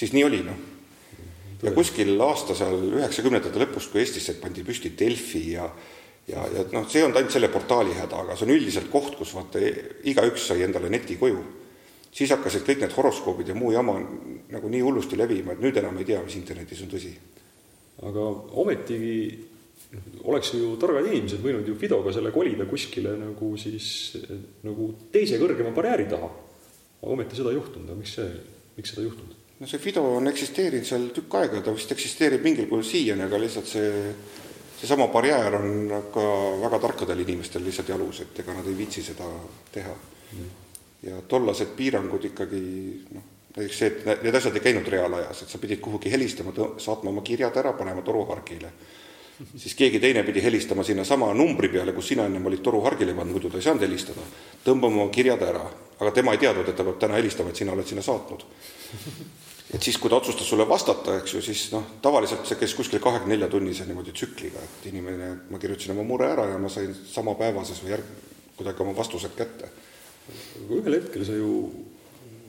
[0.00, 0.60] siis nii oli, noh.
[1.62, 5.68] ja kuskil aasta seal üheksakümnendate lõpus, kui Eestisse pandi püsti Delfi ja
[6.30, 9.16] ja, ja noh, see ei olnud ainult selle portaali häda, aga see on üldiselt koht,
[9.18, 9.62] kus vaata
[10.10, 11.42] igaüks sai endale neti koju.
[12.10, 13.94] siis hakkasid kõik need horoskoobid ja muu jama
[14.50, 17.12] nagu nii hullusti levima, et nüüd enam ei tea, mis internetis on tõsi.
[18.02, 18.26] aga
[18.62, 19.16] ometigi
[20.30, 24.16] oleks ju targad inimesed võinud ju Fidoga selle kolida kuskile nagu siis
[24.66, 26.30] nagu teise kõrgema barjääri taha.
[27.02, 28.32] aga ometi seda ei juhtunud, aga miks see,
[28.76, 29.39] miks seda ei juhtunud?
[29.60, 33.40] No see Fido on eksisteerinud seal tükk aega, ta vist eksisteerib mingil kujul siiani, aga
[33.40, 33.90] lihtsalt see,
[34.80, 36.22] seesama barjäär on ka
[36.62, 39.28] väga tarkadel inimestel lihtsalt jalus, et ega nad ei viitsi seda
[39.74, 39.92] teha.
[40.30, 40.48] Mm..
[41.10, 42.62] ja tollased piirangud ikkagi
[43.10, 47.12] noh, näiteks see, et need asjad ei käinud reaalajas, et sa pidid kuhugi helistama, saatma
[47.12, 48.72] oma kirjad ära, panema toruhargile.
[49.56, 53.50] Siis keegi teine pidi helistama sinnasama numbri peale, kus sina ennem olid toruhargile pannud, muidu
[53.50, 54.24] ta ei saanud helistada.
[54.64, 55.64] tõmbama kirjad ära,
[55.98, 58.44] aga tema ei teadnud, et ta peab täna helistama, et sina oled sinna saatnud
[59.74, 63.02] et siis, kui ta otsustas sulle vastata, eks ju, siis noh, tavaliselt see käis kuskil
[63.02, 66.90] kahekümne nelja tunnise niimoodi tsükliga, et inimene, ma kirjutasin oma mure ära ja ma sain
[66.94, 68.10] samapäevases või järg-,
[68.58, 69.70] kuidagi oma vastused kätte.
[70.64, 71.54] aga ühel hetkel sa ju,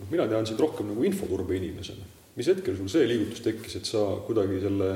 [0.10, 2.10] mina tean sind rohkem nagu infoturbe inimesena.
[2.36, 4.92] mis hetkel sul see liigutus tekkis, et sa kuidagi selle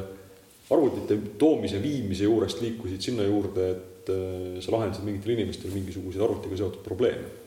[0.71, 6.57] arvutite toomise, viimise juurest liikusid sinna juurde, et äh, sa lahendasid mingitel inimestel mingisuguseid arvutiga
[6.57, 7.44] seotud probleeme?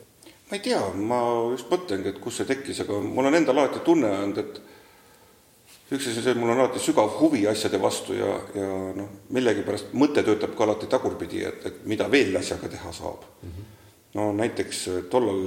[0.49, 1.21] Ma ei tea, ma
[1.53, 4.61] just mõtlengi, et kus see tekkis, aga mul on endal alati tunne olnud, et
[5.93, 9.11] üks asi on see, et mul on alati sügav huvi asjade vastu ja, ja noh,
[9.35, 13.49] millegipärast mõte töötab ka alati tagurpidi, et, et mida veel asjaga teha saab mm.
[13.49, 13.67] -hmm.
[14.17, 14.79] no näiteks
[15.13, 15.43] tollal,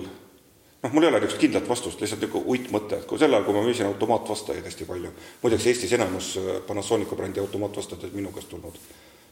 [0.82, 3.58] noh, mul ei ole niisugust kindlat vastust, lihtsalt niisugune uitmõte, et kui sel ajal, kui
[3.58, 5.10] ma müüsin automaatvastajaid hästi palju,
[5.42, 8.78] muideks Eestis enamus Panasonicu brändi automaatvastajaid minu käest tulnud,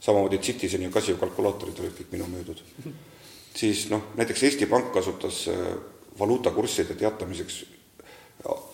[0.00, 2.66] samamoodi Citizen ja Casio kalkulaatorid olid kõik minu müüdud
[3.54, 5.74] siis noh, näiteks Eesti Pank kasutas äh,
[6.18, 7.64] valuutakursside teatamiseks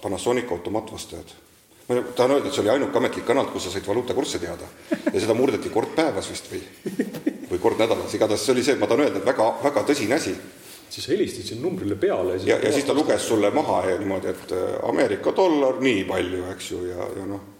[0.02, 1.32] Panasonic automaatvastajad.
[1.88, 4.66] ma tahan öelda, et see oli ainuke ametlik kanal, kus sa said valuutakursse teada.
[5.12, 6.60] Ja seda murdeti kord päevas vist või,
[7.50, 10.34] või kord nädalas, igatahes see oli see, ma tahan öelda, et väga, väga tõsine asi.
[10.90, 13.98] Siis helistasid sinna numbrile peale ja siis ja, ja siis ta luges sulle maha ja
[13.98, 17.55] niimoodi, et äh, Ameerika dollar nii palju, eks ju, ja, ja noh,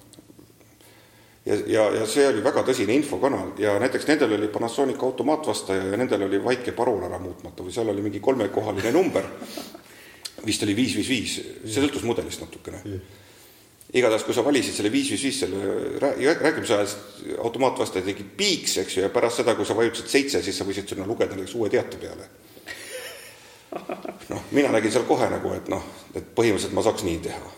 [1.46, 5.98] ja, ja, ja see oli väga tõsine infokanal ja näiteks nendel oli Panasonic automaatvastaja ja
[5.98, 9.28] nendel oli väike parol ära muutmata või seal oli mingi kolmekohaline number,
[10.46, 12.82] vist oli viis, viis, viis, see sõltus mudelist natukene.
[13.94, 16.96] igatahes, kui sa valisid selle viis, viis, viis selle rääkimise ajal,
[17.44, 20.90] automaatvastaja tegi piiks, eks ju, ja pärast seda, kui sa vajutasid seitse, siis sa võisid
[20.90, 22.26] sinna lugeda näiteks uue teate peale.
[24.32, 27.54] noh, mina nägin seal kohe nagu, et noh, et põhimõtteliselt ma saaks nii teha.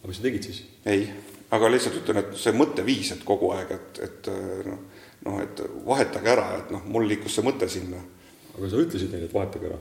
[0.00, 0.62] aga mis sa tegid siis?
[0.86, 1.10] ei
[1.50, 4.32] aga lihtsalt ütlen, et see mõtteviis, et kogu aeg, et, et
[4.68, 4.82] noh,
[5.26, 8.00] noh, et vahetage ära, et noh, mul liikus see mõte sinna.
[8.56, 9.80] aga sa ütlesid neile, et vahetage ära?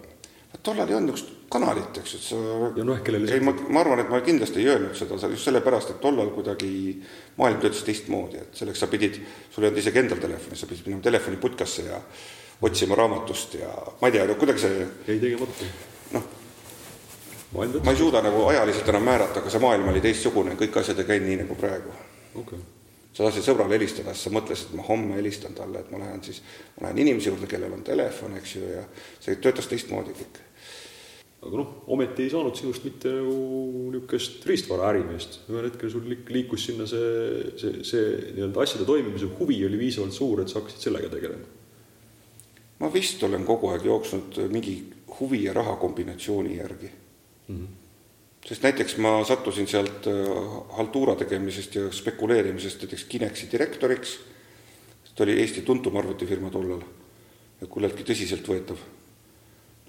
[0.64, 2.38] tollal ei olnud niisugust kanalit, eks, et sa
[2.76, 5.94] ja noh, kellele ei, ma, ma arvan, et ma kindlasti ei öelnud seda just sellepärast,
[5.94, 6.72] et tollal kuidagi
[7.38, 9.22] maailm töötas teistmoodi, et selleks sa pidid,
[9.54, 12.02] sul ei olnud isegi endal telefoni, sa pidid minema telefoniputkasse ja
[12.66, 13.70] otsima raamatust ja
[14.02, 15.70] ma ei tea, no kuidagi see jäi tegemata.
[17.54, 21.10] Ma ei suuda nagu ajaliselt enam määrata, aga see maailm oli teistsugune, kõik asjad ei
[21.14, 21.96] käinud nii nagu praegu.
[22.44, 22.60] Okay
[23.20, 26.22] sa tahtsid sõbrale helistada, siis sa mõtlesid, et ma homme helistan talle, et ma lähen
[26.24, 26.38] siis,
[26.78, 28.84] ma lähen inimese juurde, kellel on telefon, eks ju, ja
[29.20, 30.40] see töötas teistmoodi kõik.
[31.40, 33.36] aga noh, ometi ei saanud sinust mitte nagu
[33.94, 39.80] niisugust riistvaraärimeest, ühel hetkel sul liikus sinna see, see, see nii-öelda asjade toimimise huvi oli
[39.80, 41.48] piisavalt suur, et sa hakkasid sellega tegelema.
[42.80, 44.76] ma vist olen kogu aeg jooksnud mingi
[45.20, 46.92] huvi ja raha kombinatsiooni järgi
[48.46, 50.16] sest näiteks ma sattusin sealt äh,
[50.78, 54.20] haltuura tegemisest ja spekuleerimisest näiteks Kinexi direktoriks,
[55.16, 56.82] ta oli Eesti tuntum arvutifirma tollal
[57.62, 58.84] ja küllaltki tõsiseltvõetav.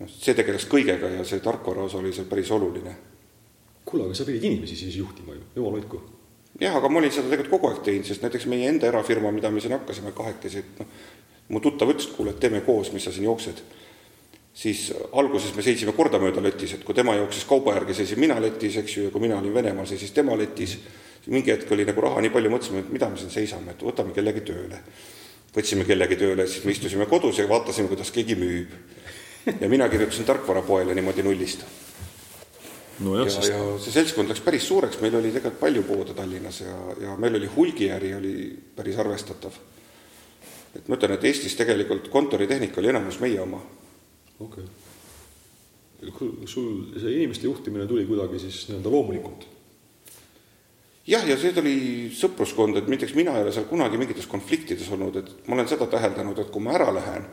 [0.00, 2.96] noh, see tegeles kõigega ja see tarkvara osa oli seal päris oluline.
[3.84, 6.02] kuule, aga sa pidid inimesi siis juhtima ju, jumal hoidku.
[6.60, 9.50] jah, aga ma olin seda tegelikult kogu aeg teinud, sest näiteks meie enda erafirma, mida
[9.50, 10.90] me siin hakkasime kahekesi, et noh,
[11.48, 13.62] mu tuttav ütles, et kuule, et teeme koos, mis sa siin jooksed
[14.60, 18.76] siis alguses me seisime kordamööda letis, et kui tema jooksis kauba järgi, seisin mina letis,
[18.82, 20.76] eks ju, ja kui mina olin Venemaal, seisis tema letis.
[21.30, 24.12] mingi hetk oli nagu raha nii palju, mõtlesime, et mida me siin seisame, et võtame
[24.16, 24.82] kellegi tööle.
[25.56, 28.76] võtsime kellegi tööle, siis me istusime kodus ja vaatasime, kuidas keegi müüb.
[29.60, 31.64] ja mina kirjutasin tarkvarapoele niimoodi nullist.
[33.00, 33.48] no jah, ja, sest...
[33.48, 37.34] ja see seltskond läks päris suureks, meil oli tegelikult palju poode Tallinnas ja, ja meil
[37.34, 38.34] oli hulgiäri oli
[38.76, 39.52] päris arvestatav.
[40.76, 43.64] et ma ütlen, et Eestis tegelikult kontoritehnika oli enamus meie oma
[44.40, 44.64] okei
[46.08, 46.28] okay..
[46.46, 49.46] sul see inimeste juhtimine tuli kuidagi siis nii-öelda loomulikult?
[51.06, 51.76] jah, ja see tuli
[52.14, 55.88] sõpruskond, et näiteks mina ei ole seal kunagi mingites konfliktides olnud, et ma olen seda
[55.90, 57.26] täheldanud, et kui ma ära lähen,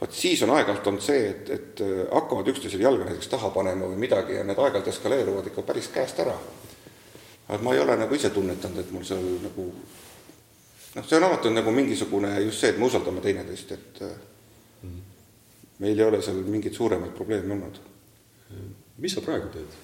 [0.00, 3.88] vot siis on aeg-ajalt olnud see, et, et äh, hakkavad üksteisele jalga näiteks taha panema
[3.90, 6.36] või midagi ja need aeg-ajalt eskaleeruvad ikka päris käest ära.
[7.50, 9.70] et ma ei ole nagu ise tunnetanud, et mul seal nagu
[10.94, 14.29] noh, see on alati nagu mingisugune just see, et me usaldame teineteist, et -hmm
[15.80, 17.80] meil ei ole seal mingeid suuremaid probleeme olnud.
[18.98, 19.78] mis sa praegu teed?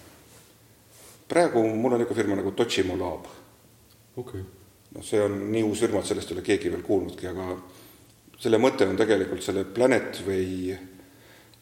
[1.28, 3.26] praegu mul on niisugune firma nagu Tochimo Lab.
[4.16, 4.44] okei okay..
[4.94, 7.56] noh, see on nii uus firma, et sellest ei ole keegi veel kuulnudki, aga
[8.38, 10.76] selle mõte on tegelikult selle Planetway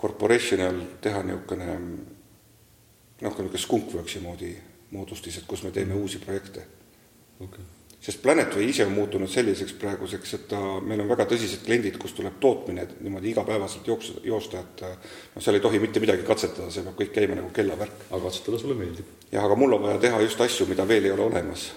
[0.01, 4.53] Corporationi all teha niisugune noh, niisugune skunkworksi moodi
[4.95, 6.67] moodustis, et kus me teeme uusi projekte
[7.41, 7.74] okay
[8.05, 12.13] sest Planetway ise on muutunud selliseks praeguseks, et ta, meil on väga tõsised kliendid, kus
[12.13, 16.85] tuleb tootmine niimoodi igapäevaselt jooksu, joosta, et noh, seal ei tohi mitte midagi katsetada, see
[16.85, 18.05] peab kõik käima nagu kellavärk.
[18.11, 19.09] aga katsetada sulle meeldib?
[19.33, 21.71] jah, aga mul on vaja teha just asju, mida veel ei ole olemas.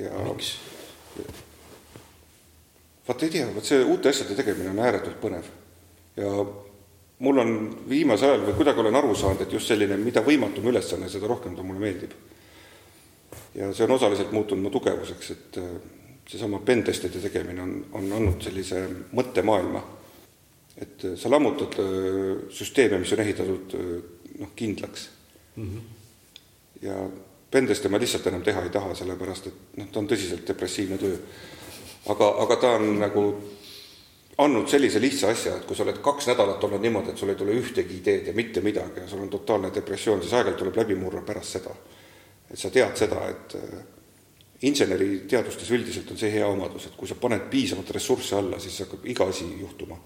[0.00, 0.54] ja miks?
[3.08, 5.52] vaat ei tea, vot see uute asjade tegemine on ääretult põnev.
[6.16, 6.34] ja
[7.28, 7.56] mul on
[7.92, 11.52] viimasel ajal või kuidagi olen aru saanud, et just selline, mida võimatum ülesanne, seda rohkem
[11.58, 12.16] ta mulle meeldib
[13.54, 15.72] ja see on osaliselt muutunud mu tugevuseks, et äh,
[16.28, 19.82] seesama pentestide tegemine on, on andnud sellise mõttemaailma,
[20.80, 23.76] et äh, sa lammutad äh, süsteeme, mis on ehitatud
[24.38, 25.08] noh, kindlaks
[25.56, 25.68] mm.
[25.68, 25.80] -hmm.
[26.82, 26.98] ja
[27.50, 31.16] penteste ma lihtsalt enam teha ei taha, sellepärast et noh, ta on tõsiselt depressiivne töö.
[32.08, 33.26] aga, aga ta on nagu
[34.38, 37.34] andnud sellise lihtsa asja, et kui sa oled kaks nädalat olnud niimoodi, et sul ei
[37.36, 40.94] tule ühtegi ideed ja mitte midagi ja sul on totaalne depressioon, siis aeg-ajalt tuleb läbi
[40.94, 41.74] murra pärast seda
[42.52, 43.82] et sa tead seda, et äh,
[44.68, 49.06] inseneriteadustes üldiselt on see hea omadus, et kui sa paned piisavalt ressursse alla, siis hakkab
[49.10, 49.98] iga asi juhtuma.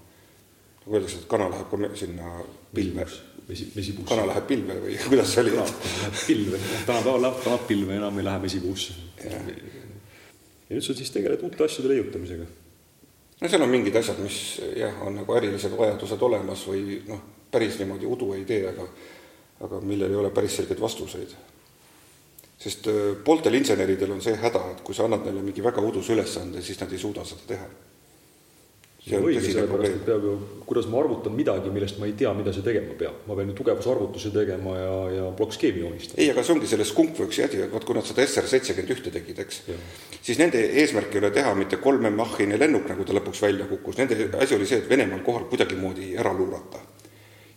[0.85, 2.37] nagu öeldakse, et kana läheb ka sinna
[2.73, 3.05] pilve.
[3.49, 4.09] vesi, vesipuusse.
[4.13, 5.55] kana läheb pilve või kuidas see oli?
[5.55, 8.93] Läheb pilve, tänapäeval läheb, tahab pilve, enam ei lähe vesipuusse.
[9.23, 12.47] ja nüüd sa siis tegeled uute asjade leiutamisega?
[13.41, 14.39] no seal on mingid asjad, mis
[14.79, 17.21] jah, on nagu ärilised vajadused olemas või noh,
[17.51, 18.87] päris niimoodi udu ei tee, aga
[19.67, 21.31] aga millel ei ole päris selgeid vastuseid
[22.57, 26.09] sest äh, pooltel inseneridel on see häda, et kui sa annad neile mingi väga udus
[26.13, 27.67] ülesande, siis nad ei suuda seda teha.
[29.07, 30.31] õige, sellepärast et peab ju,
[30.67, 33.55] kuidas ma arvutan midagi, millest ma ei tea, mida see tegema peab, ma pean ju
[33.61, 36.19] tugevusarvutuse tegema ja, ja plokkskeemi joonistama.
[36.19, 39.13] ei, aga see ongi selles Skunkworksi asi, et vaat kui nad seda SR seitsekümmend ühte
[39.13, 39.61] tegid, eks,
[40.17, 44.01] siis nende eesmärk ei ole teha mitte kolme Machini lennuk, nagu ta lõpuks välja kukkus,
[44.01, 46.83] nende asi oli see, et Venemaal kohal kuidagimoodi ära luurata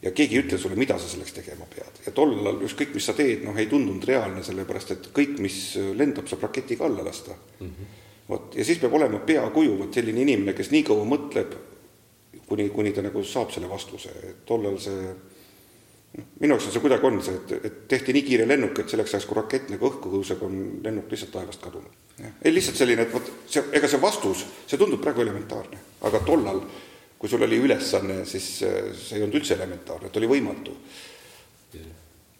[0.02, 2.02] ja keegi ei ütle sulle, mida sa selleks tegema pead.
[2.06, 5.58] ja tollal ükskõik, mis sa teed, noh, ei tundunud reaalne, sellepärast et kõik, mis
[5.96, 7.66] lendab, saab raketiga alla lasta mm.
[7.66, 7.98] -hmm.
[8.28, 11.54] vot, ja siis peab olema peakuju, vot selline inimene, kes nii kaua mõtleb,
[12.48, 15.14] kuni, kuni ta nagu saab selle vastuse, et tollal see
[16.18, 18.88] noh, minu jaoks on see kuidagi on see, et, et tehti nii kiire lennuk, et
[18.88, 21.92] selleks ajaks, kui rakett nagu õhku tõuseb, on lennuk lihtsalt taevast kadunud.
[22.42, 25.78] ei, lihtsalt selline, et vot see, ega see vastus, see tundub praegu elementaarne,
[26.08, 26.64] aga tollal
[27.20, 30.76] kui sul oli ülesanne, siis see ei olnud üldse elementaarne, et oli võimatu.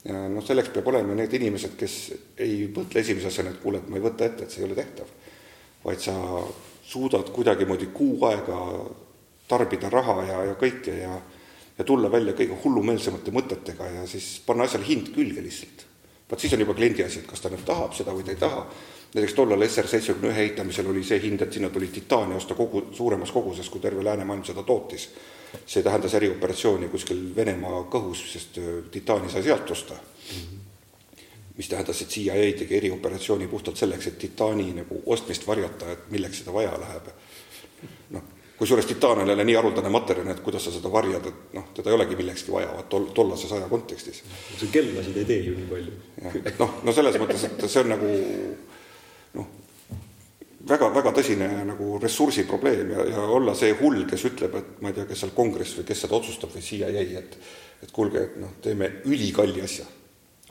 [0.05, 1.97] ja noh, selleks peab olema need inimesed, kes
[2.41, 4.79] ei mõtle esimese asjana, et kuule, et ma ei võta ette, et see ei ole
[4.79, 5.13] tehtav.
[5.85, 6.15] vaid sa
[6.85, 8.57] suudad kuidagimoodi kuu aega
[9.49, 11.21] tarbida raha ja, ja kõike ja
[11.81, 15.87] ja tulla välja kõige hullumeelsemate mõtetega ja siis panna asjale hind külge lihtsalt.
[16.29, 18.41] vaat siis on juba kliendi asi, et kas ta nüüd tahab seda või ta ei
[18.41, 18.67] taha.
[19.15, 22.87] Näiteks tollal SR seitsmekümne ühe ehitamisel oli see hind, et sinna tuli titaani osta kogu,
[22.93, 25.09] suuremas koguses, kui terve läänemaailm seda tootis
[25.67, 29.99] see tähendas erioperatsiooni kuskil Venemaa kõhus, sest äh, titaani sai sealt osta
[31.61, 36.41] mis tähendas, et CIA tegi erioperatsiooni puhtalt selleks, et titaani nagu ostmist varjata, et milleks
[36.41, 37.11] seda vaja läheb.
[38.17, 38.23] noh,
[38.57, 41.91] kusjuures titaan on jälle nii haruldane materjal, et kuidas sa seda varjad, et noh, teda
[41.91, 44.23] ei olegi millekski vaja, tol-, tollases aja kontekstis.
[44.61, 45.93] see kellasid ei tee ju nii palju.
[46.45, 48.15] et noh, no selles mõttes, et see on nagu
[49.37, 49.49] noh,
[50.71, 55.09] väga-väga tõsine nagu ressursiprobleem ja, ja olla see hull, kes ütleb, et ma ei tea,
[55.09, 57.41] kes seal kongress või kes seda otsustab või CIA, et
[57.81, 59.87] et kuulge, et noh, teeme ülikalli asja,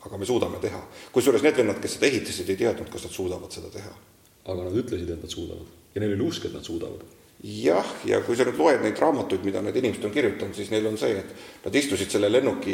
[0.01, 0.79] aga me suudame teha.
[1.13, 3.91] kusjuures need vennad, kes seda ehitasid, ei teadnud, kas nad suudavad seda teha.
[4.49, 8.19] aga nad ütlesid, et nad suudavad ja neil oli usk, et nad suudavad jah, ja
[8.25, 11.21] kui sa nüüd loed neid raamatuid, mida need inimesed on kirjutanud, siis neil on see,
[11.21, 12.73] et nad istusid selle lennuki,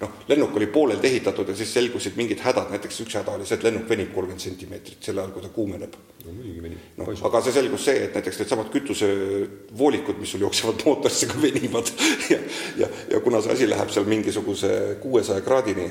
[0.00, 3.60] noh, lennuk oli poolelt ehitatud ja siis selgusid mingid hädad, näiteks üks häda oli see,
[3.60, 5.94] et lennuk venib kolmkümmend sentimeetrit sel ajal, kui ta kuumeneb.
[6.24, 6.88] no muidugi venib.
[6.98, 11.92] noh, aga see selgus see, et näiteks needsamad kütusevoolikud, mis sul jooksevad mootorisse, ka venivad
[12.32, 12.40] ja,
[12.82, 14.72] ja, ja kuna see asi läheb seal mingisuguse
[15.04, 15.86] kuuesaja kraadini,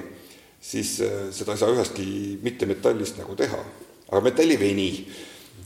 [0.60, 2.10] siis äh, seda ei saa ühestki
[2.44, 3.64] mittemetallist nagu teha.
[4.12, 4.90] aga metall ei veni.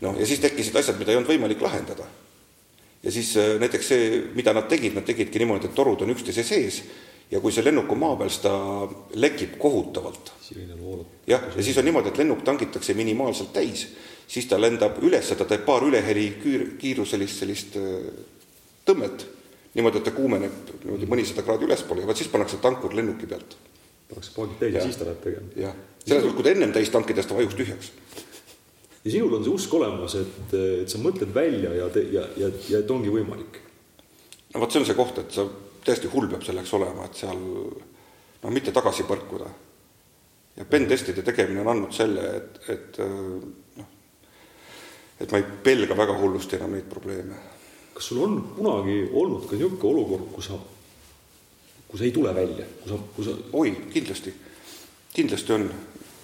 [0.05, 2.05] noh, ja siis tekkisid asjad, mida ei olnud võimalik lahendada
[3.05, 6.43] ja siis äh, näiteks see, mida nad tegid, nad tegidki niimoodi, et torud on üksteise
[6.43, 6.81] sees
[7.31, 8.55] ja kui see lennuk on maa peal, siis ta
[9.21, 10.33] lekib kohutavalt.
[11.27, 13.87] jah, ja siis on niimoodi, et lennuk tangitakse minimaalselt täis,
[14.27, 18.09] siis ta lendab üles, ta teeb paar üleheli küür, kiiruselist sellist äh,
[18.85, 19.27] tõmmet,
[19.75, 23.57] niimoodi, et ta kuumeneb niimoodi mõnisada kraadi ülespoole ja vot siis pannakse tankur lennuki pealt.
[24.09, 25.53] pannakse paagid täis ja siis ta läheb tegema.
[25.67, 27.93] jah, selles mõttes, kui ta ennem täis tankides, ta vajus tühjaks
[29.05, 32.81] ja sinul on see usk olemas, et, et sa mõtled välja ja, ja, ja, ja
[32.81, 33.61] et ongi võimalik.
[34.53, 35.45] no vot, see on see koht, et sa
[35.85, 37.41] täiesti hull peab selleks olema, et seal
[38.41, 39.49] no mitte tagasi põrkuda.
[40.57, 43.01] ja pentestide tegemine on andnud selle, et, et
[43.77, 43.91] noh,
[45.19, 47.37] et ma ei pelga väga hullusti enam neid probleeme.
[47.93, 50.57] kas sul on kunagi olnud ka niisugune olukord, kus sa,
[51.87, 54.33] kus ei tule välja, kui sa, kui sa oi, kindlasti,
[55.13, 55.69] kindlasti on.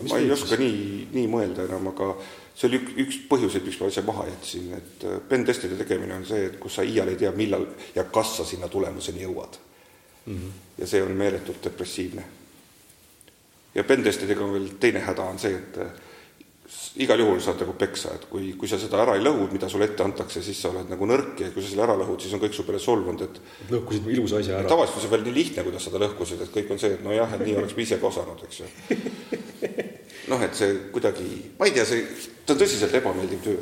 [0.10, 2.16] ma ei oska nii, nii mõelda enam, aga
[2.56, 6.28] see oli üks, üks põhjuseid, miks ma asja maha jätsin, et äh, pentestide tegemine on
[6.28, 9.58] see, et kus sa iial ei tea, millal ja kas sa sinna tulemuseni jõuad
[10.26, 10.38] mm.
[10.38, 10.62] -hmm.
[10.78, 12.24] ja see on meeletult depressiivne.
[13.76, 15.92] ja pentestidega on veel teine häda on see, et äh,
[16.96, 19.88] igal juhul saad nagu peksa, et kui, kui sa seda ära ei lõhu, mida sulle
[19.88, 22.42] ette antakse, siis sa oled nagu nõrk ja kui sa selle ära lõhud, siis on
[22.44, 24.70] kõik su peale solvunud, et lõhkusid ilusa asja ära.
[24.70, 27.38] tavaliselt on see veel nii lihtne, kuidas seda lõhkusid, et kõik on see, et nojah,
[27.38, 28.70] et nii oleks ma ise ka osanud, eks ju
[30.32, 31.30] noh, et see kuidagi,
[31.60, 33.58] ma ei tea, see, see on tõsiselt ebameeldiv töö.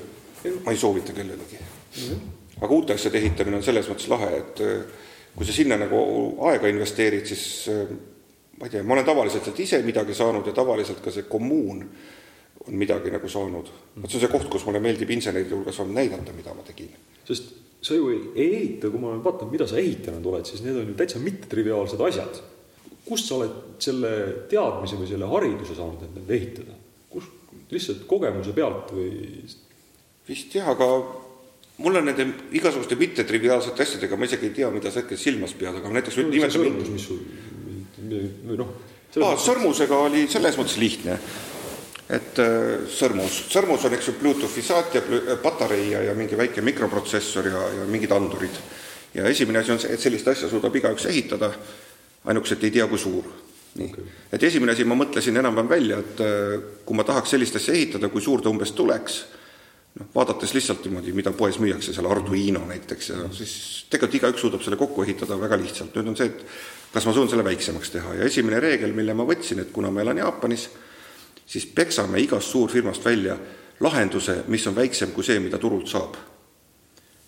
[0.63, 2.03] ma ei soovita kellelegi mm.
[2.03, 2.61] -hmm.
[2.61, 4.85] aga uute asjade ehitamine on selles mõttes lahe, et äh,
[5.35, 5.99] kui sa sinna nagu
[6.49, 7.89] aega investeerid, siis äh,
[8.59, 11.83] ma ei tea, ma olen tavaliselt sealt ise midagi saanud ja tavaliselt ka see kommuun
[12.67, 13.71] on midagi nagu saanud.
[14.01, 16.93] vot see on see koht, kus mulle meeldib inseneride hulgas on näidata, mida ma tegin.
[17.27, 20.63] sest sa ju ei, ei ehita, kui ma olen vaadanud, mida sa ehitanud oled, siis
[20.63, 22.41] need on ju täitsa mittetriviaalsed asjad
[23.09, 24.11] kust sa oled selle
[24.51, 26.77] teadmise või selle hariduse saanud, et neid ehitada?
[27.09, 27.25] kus,
[27.73, 29.09] lihtsalt kogemuse pealt või?
[30.29, 30.87] vist jah, aga
[31.79, 35.79] mul on nende igasuguste mittetriviaalsete asjadega, ma isegi ei tea, mida sa hetkel silmas pead,
[35.79, 37.21] aga näiteks no, nimetame sõrmus, mis sul,
[38.49, 38.73] või noh.
[39.25, 41.15] aa, sõrmusega oli selles mõttes lihtne,
[42.09, 45.01] et äh, sõrmus, sõrmus on, eks ju, Bluetoothi saatja,
[45.43, 48.61] patarei ja, ja mingi väike mikroprotsessor ja, ja mingid andurid.
[49.13, 51.53] ja esimene asi on see, et sellist asja suudab igaüks ehitada
[52.25, 53.27] ainukese, et ei tea, kui suur.
[53.79, 56.55] nii okay., et esimene asi, ma mõtlesin enam-vähem välja, et äh,
[56.85, 59.19] kui ma tahaks sellist asja ehitada, kui suur ta umbes tuleks,
[59.99, 63.53] noh, vaadates lihtsalt niimoodi, mida poes müüakse, seal Arduino näiteks, ja siis
[63.89, 66.43] tegelikult igaüks suudab selle kokku ehitada väga lihtsalt, nüüd on see, et
[66.93, 70.01] kas ma suudan selle väiksemaks teha ja esimene reegel, mille ma võtsin, et kuna ma
[70.01, 70.65] elan Jaapanis,
[71.45, 73.37] siis peksame igast suurfirmast välja
[73.85, 76.17] lahenduse, mis on väiksem kui see, mida turult saab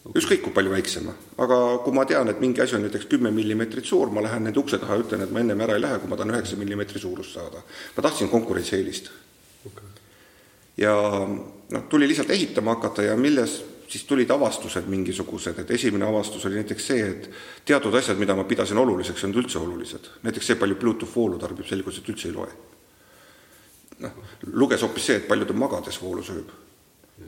[0.09, 3.85] ükskõik kui palju väiksema, aga kui ma tean, et mingi asi on näiteks kümme millimeetrit
[3.85, 6.09] suur, ma lähen nende ukse taha ja ütlen, et ma ennem ära ei lähe, kui
[6.09, 7.61] ma tahan üheksa millimeetri suurust saada.
[7.95, 9.11] ma tahtsin konkurentsieelist
[9.69, 9.91] okay..
[10.81, 10.95] ja
[11.27, 13.59] noh, tuli lihtsalt ehitama hakata ja milles
[13.91, 17.29] siis tulid avastused mingisugused, et esimene avastus oli näiteks see, et
[17.67, 20.09] teatud asjad, mida ma pidasin oluliseks, on üldse olulised.
[20.23, 22.49] näiteks see, palju Bluetooth voolu tarbib, selgus, et üldse ei loe.
[24.01, 24.17] noh,
[24.49, 26.49] luges hoopis see, et palju ta magades voolu sööb.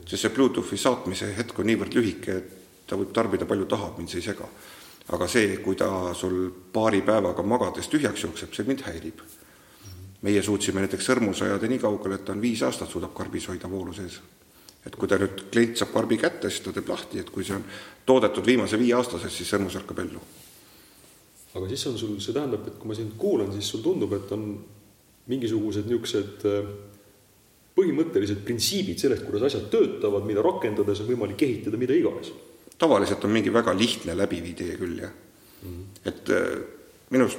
[0.08, 4.12] sest see Bluetoothi saatmise hetk on niivõrd lühike, et ta võib tarbida palju tahab, mind
[4.12, 4.48] see ei sega.
[5.14, 9.20] aga see, kui ta sul paari päevaga magades tühjaks jookseb, see mind häirib.
[10.24, 13.70] meie suutsime näiteks sõrmus ajada nii kaugele, et ta on viis aastat suudab karbis hoida
[13.70, 14.20] voolu sees.
[14.86, 17.56] et kui ta nüüd, klient saab karbi kätte, siis ta teeb lahti, et kui see
[17.56, 17.64] on
[18.06, 20.20] toodetud viimase viie aasta sees, siis sõrmus ärkab ellu.
[21.54, 24.32] aga siis on sul, see tähendab, et kui ma sind kuulan, siis sul tundub, et
[24.32, 24.64] on
[25.26, 26.72] mingisugused niisugused äh,
[27.76, 32.32] põhimõttelised printsiibid sellest, kuidas asjad töötavad, mida rakendades on võimalik ehitada mida iganes
[32.78, 35.70] tavaliselt on mingi väga lihtne läbiv idee küll, jah mm.
[35.70, 36.08] -hmm.
[36.08, 36.58] et äh,
[37.10, 37.38] minu arust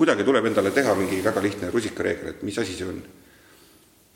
[0.00, 3.02] kuidagi tuleb endale teha mingi väga lihtne rusikareegel, et mis asi see on.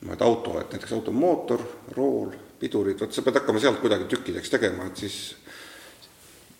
[0.04, 1.60] no et auto, et näiteks auto mootor,
[1.96, 5.36] rool, pidurid, vot sa pead hakkama sealt kuidagi tükkideks tegema, et siis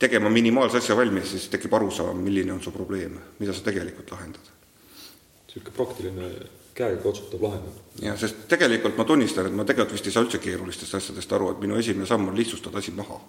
[0.01, 4.53] tegema minimaalse asja valmis, siis tekib arusaam, milline on su probleem, mida sa tegelikult lahendad.
[5.47, 6.31] niisugune praktiline
[6.75, 7.81] käega otsutav lahendus.
[8.03, 11.51] jah, sest tegelikult ma tunnistan, et ma tegelikult vist ei saa üldse keerulistest asjadest aru,
[11.53, 13.21] et minu esimene samm on lihtsustada asi maha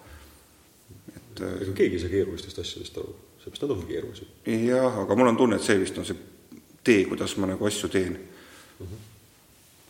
[1.36, 4.32] et ega keegi ei saa keerulistest asjadest aru, seepärast nad ongi keerulised.
[4.66, 6.16] jah, aga mul on tunne, et see vist on see
[6.84, 8.86] tee, kuidas ma nagu asju teen mm.
[8.86, 9.04] -hmm.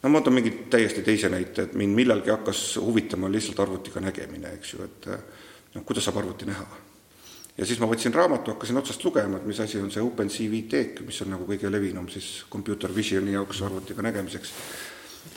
[0.02, 4.52] no ma toon mingi täiesti teise näite, et mind millalgi hakkas huvitama lihtsalt arvutiga nägemine,
[4.54, 5.06] eks ju, et
[5.74, 6.66] noh, kuidas saab arvuti näha.
[7.58, 11.22] ja siis ma võtsin raamatu, hakkasin otsast lugema, et mis asi on see OpenCV-teek, mis
[11.22, 14.52] on nagu kõige levinum siis computer visioni jaoks arvutiga nägemiseks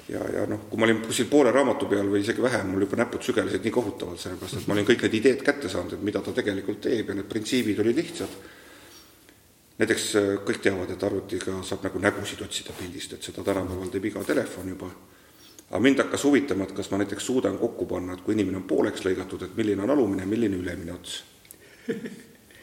[0.10, 3.00] ja, ja noh, kui ma olin kuskil poole raamatu peal või isegi vähem, mul juba
[3.04, 6.22] näpud sügelesid nii kohutavalt, sellepärast et ma olin kõik need ideed kätte saanud, et mida
[6.26, 8.40] ta tegelikult teeb ja need printsiibid olid lihtsad.
[9.80, 14.06] näiteks äh, kõik teavad, et arvutiga saab nagu nägusid otsida pildist, et seda tänapäeval teeb
[14.06, 14.90] iga telefon juba.
[15.70, 18.64] aga mind hakkas huvitama, et kas ma näiteks suudan kokku panna, et kui inimene on
[18.64, 21.24] pooleks lõigatud, et milline on alumine, milline ülemine ots.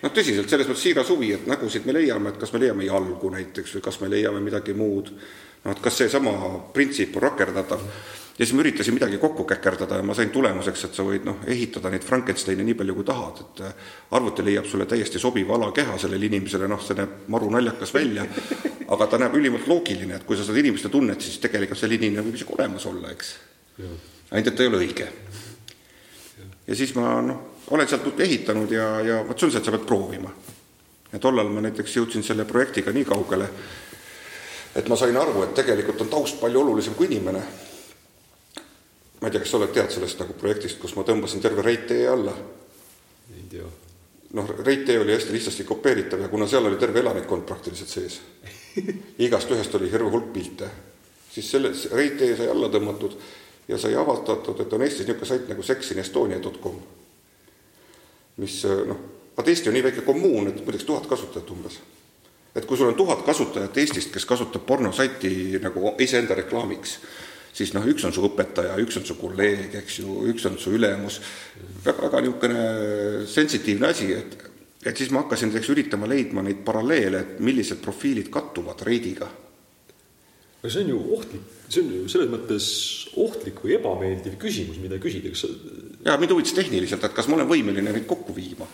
[0.02, 3.30] noh, tõsiselt, selles mõttes siiras huvi, et nägusid me leiame, et kas me leiame jalgu
[3.30, 5.14] näiteks või kas me leiame midagi muud
[5.72, 6.32] et kas seesama
[6.74, 7.82] printsiip on rakendatav
[8.38, 11.38] ja siis ma üritasin midagi kokku käkerdada ja ma sain tulemuseks, et sa võid noh,
[11.48, 15.96] ehitada neid Frankensteine nii palju, kui tahad, et äh, arvuti leiab sulle täiesti sobiva alakeha
[15.98, 18.26] sellele inimesele, noh, see näeb maru naljakas välja,
[18.92, 22.26] aga ta näeb ülimalt loogiline, et kui sa seda inimest tunned, siis tegelikult selline inimene
[22.28, 23.32] võib isegi olemas olla, eks.
[23.80, 25.08] ainult, et ta ei ole õige.
[26.66, 27.40] ja siis ma noh,
[27.72, 30.30] olen sealt ehitanud ja, ja vot see on see, et sa pead proovima.
[31.12, 33.48] ja tollal ma näiteks jõudsin selle projektiga nii kaugele,
[34.76, 37.42] et ma sain aru, et tegelikult on taust palju olulisem kui inimene.
[39.20, 42.04] ma ei tea, kas sa oled tead sellest nagu projektist, kus ma tõmbasin terve reittee
[42.08, 42.34] alla?
[43.32, 43.70] ei tea.
[44.36, 48.20] noh, reittee oli hästi lihtsasti kopeeritav ja kuna seal oli terve elanikkond praktiliselt sees,
[49.26, 50.70] igast ühest oli terve hulk pilte,
[51.32, 53.16] siis selle reittee sai alla tõmmatud
[53.68, 56.80] ja sai avastatud, et on Eestis niisugune sait nagu sexinestonia.com,
[58.44, 59.04] mis noh,
[59.36, 61.80] vaat Eesti on nii väike kommuun, et muideks tuhat kasutajat umbes
[62.56, 66.96] et kui sul on tuhat kasutajat Eestist, kes kasutab pornosaiti nagu iseenda reklaamiks,
[67.56, 70.72] siis noh, üks on su õpetaja, üks on su kolleeg, eks ju, üks on su
[70.76, 71.20] ülemus,
[71.84, 72.66] väga, väga niisugune
[73.30, 74.38] sensitiivne asi, et
[74.86, 79.26] et siis ma hakkasin näiteks üritama leidma neid paralleele, et millised profiilid kattuvad reidiga.
[80.60, 82.66] aga see on ju ohtlik, see on ju selles mõttes
[83.18, 85.50] ohtlik või ebameeldiv küsimus, mida küsida, kas sa
[86.06, 88.66] jaa, mind huvitas tehniliselt, et kas ma olen võimeline neid kokku viima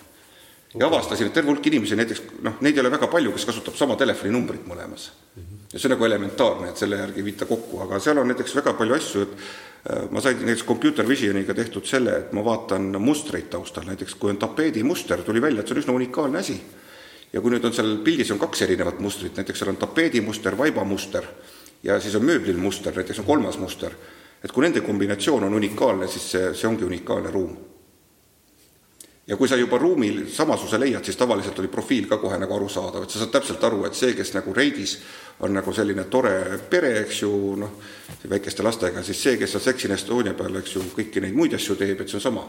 [0.79, 3.77] ja avastasin, et terve hulk inimesi, näiteks noh, neid ei ole väga palju, kes kasutab
[3.77, 5.11] sama telefoninumbrit mõlemas.
[5.73, 8.73] ja see on nagu elementaarne, et selle järgi viita kokku, aga seal on näiteks väga
[8.77, 13.51] palju asju, et äh, ma sain näiteks computer visioniga tehtud selle, et ma vaatan mustreid
[13.53, 16.61] taustal, näiteks kui on tapeedimuster, tuli välja, et see on üsna unikaalne asi.
[17.33, 21.29] ja kui nüüd on seal pildis on kaks erinevat mustrit, näiteks seal on tapeedimuster, vaibamuster
[21.83, 23.93] ja siis on mööblil muster, näiteks on kolmas muster,
[24.45, 27.72] et kui nende kombinatsioon on unikaalne, siis see, see ongi unikaalne ruum
[29.33, 33.07] ja kui sa juba ruumil samasuse leiad, siis tavaliselt oli profiil ka kohe nagu arusaadav,
[33.07, 34.99] et sa saad täpselt aru, et see, kes nagu reidis,
[35.41, 37.73] on nagu selline tore pere, eks ju, noh,
[38.29, 41.57] väikeste lastega, siis see, kes on Sex in Estonia peal, eks ju, kõiki neid muid
[41.57, 42.45] asju teeb, et see on sama.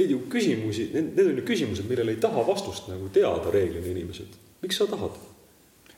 [0.00, 4.40] Neid ju küsimusi, need on ju küsimused, millele ei taha vastust nagu teada reeglina inimesed.
[4.62, 5.12] miks sa tahad?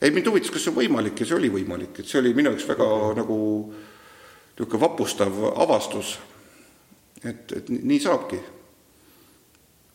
[0.00, 2.50] ei, mind huvitas, kas see on võimalik ja see oli võimalik, et see oli minu
[2.50, 2.86] jaoks väga
[3.22, 3.36] nagu
[4.58, 6.16] niisugune vapustav avastus,
[7.22, 8.40] et, et nii saabki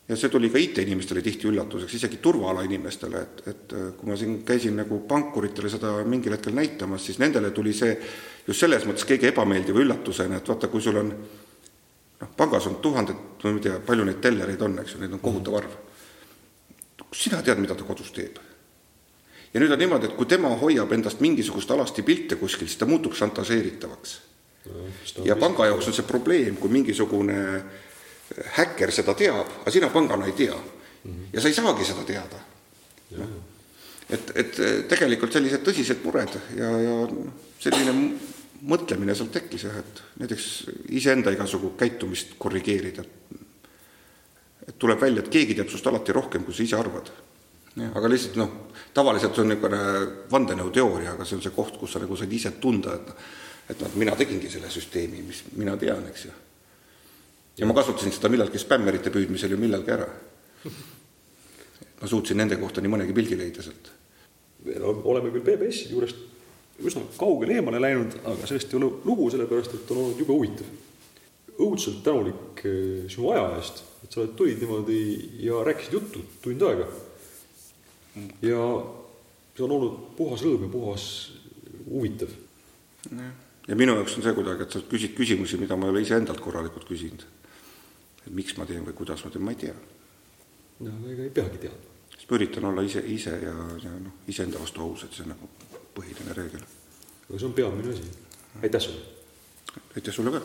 [0.08, 4.16] ja see tuli ka IT-inimestele tihti üllatuseks, isegi turvaala inimestele, et, et äh, kui ma
[4.18, 7.96] siin käisin nagu pankuritele seda mingil hetkel näitamas, siis nendele tuli see
[8.46, 13.24] just selles mõttes kõige ebameeldiva üllatusena, et vaata, kui sul on noh, pangas on tuhanded,
[13.42, 15.74] ma ei tea, palju neid tellereid on, eks ju, neid on kohutav arv.
[17.16, 18.38] sina tead, mida ta kodus teeb.
[19.54, 22.86] ja nüüd on niimoodi, et kui tema hoiab endast mingisugust alasti pilte kuskil, siis ta
[22.86, 24.20] muutub šantažeeritavaks.
[25.24, 27.85] ja panga jaoks on see probleem, kui mingisugune äh,
[28.56, 31.10] häkker seda teab, aga sina pangana ei tea mm.
[31.10, 31.26] -hmm.
[31.32, 32.40] ja sa ei saagi seda teada.
[33.16, 33.26] No.
[34.10, 34.56] et, et
[34.88, 36.96] tegelikult sellised tõsised mured ja, ja
[37.62, 37.92] selline
[38.66, 40.46] mõtlemine sealt tekkis jah, et näiteks
[40.98, 43.04] iseenda igasugu käitumist korrigeerida.
[44.68, 47.10] et tuleb välja, et keegi teab sinust alati rohkem, kui sa ise arvad.
[47.94, 48.50] aga lihtsalt noh,
[48.94, 49.82] tavaliselt see on niisugune
[50.30, 53.16] vandenõuteooria, aga see on see koht, kus sa nagu said ise tunda, et noh,
[53.70, 56.34] et noh, mina tegingi selle süsteemi, mis mina tean, eks ju.
[57.58, 60.08] Ja ma kasutasin seda millalgi spämmerite püüdmisel ju millalgi ära.
[62.00, 63.92] ma suutsin nende kohta nii mõnegi pildi leida sealt.
[64.64, 66.16] no oleme küll PBS-i juurest
[66.84, 70.74] üsna kaugele eemale läinud, aga sellest ei ole lugu, sellepärast et on olnud jube huvitav.
[71.56, 74.98] õudselt tänulik eh, sinu aja eest, et sa oled, tulid niimoodi
[75.46, 76.88] ja rääkisid juttu tund aega.
[78.42, 78.60] ja
[79.56, 81.06] see on olnud puhas rõõm ja puhas
[81.88, 82.28] huvitav.
[83.68, 86.44] ja minu jaoks on see kuidagi, et sa küsid küsimusi, mida ma ei ole iseendalt
[86.44, 87.24] korralikult küsinud.
[88.26, 89.76] Et miks ma teen või kuidas ma teen, ma ei tea.
[90.80, 91.94] no ega ei peagi teadma.
[92.16, 95.34] siis ma üritan olla ise, ise ja, ja noh, iseenda vastu aus, et see on
[95.34, 95.50] nagu
[95.96, 96.66] põhiline reegel.
[97.28, 98.10] aga see on peamine asi.
[98.62, 99.00] aitäh sulle!
[99.94, 100.44] aitäh sulle ka!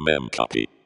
[0.00, 0.79] Memcopy.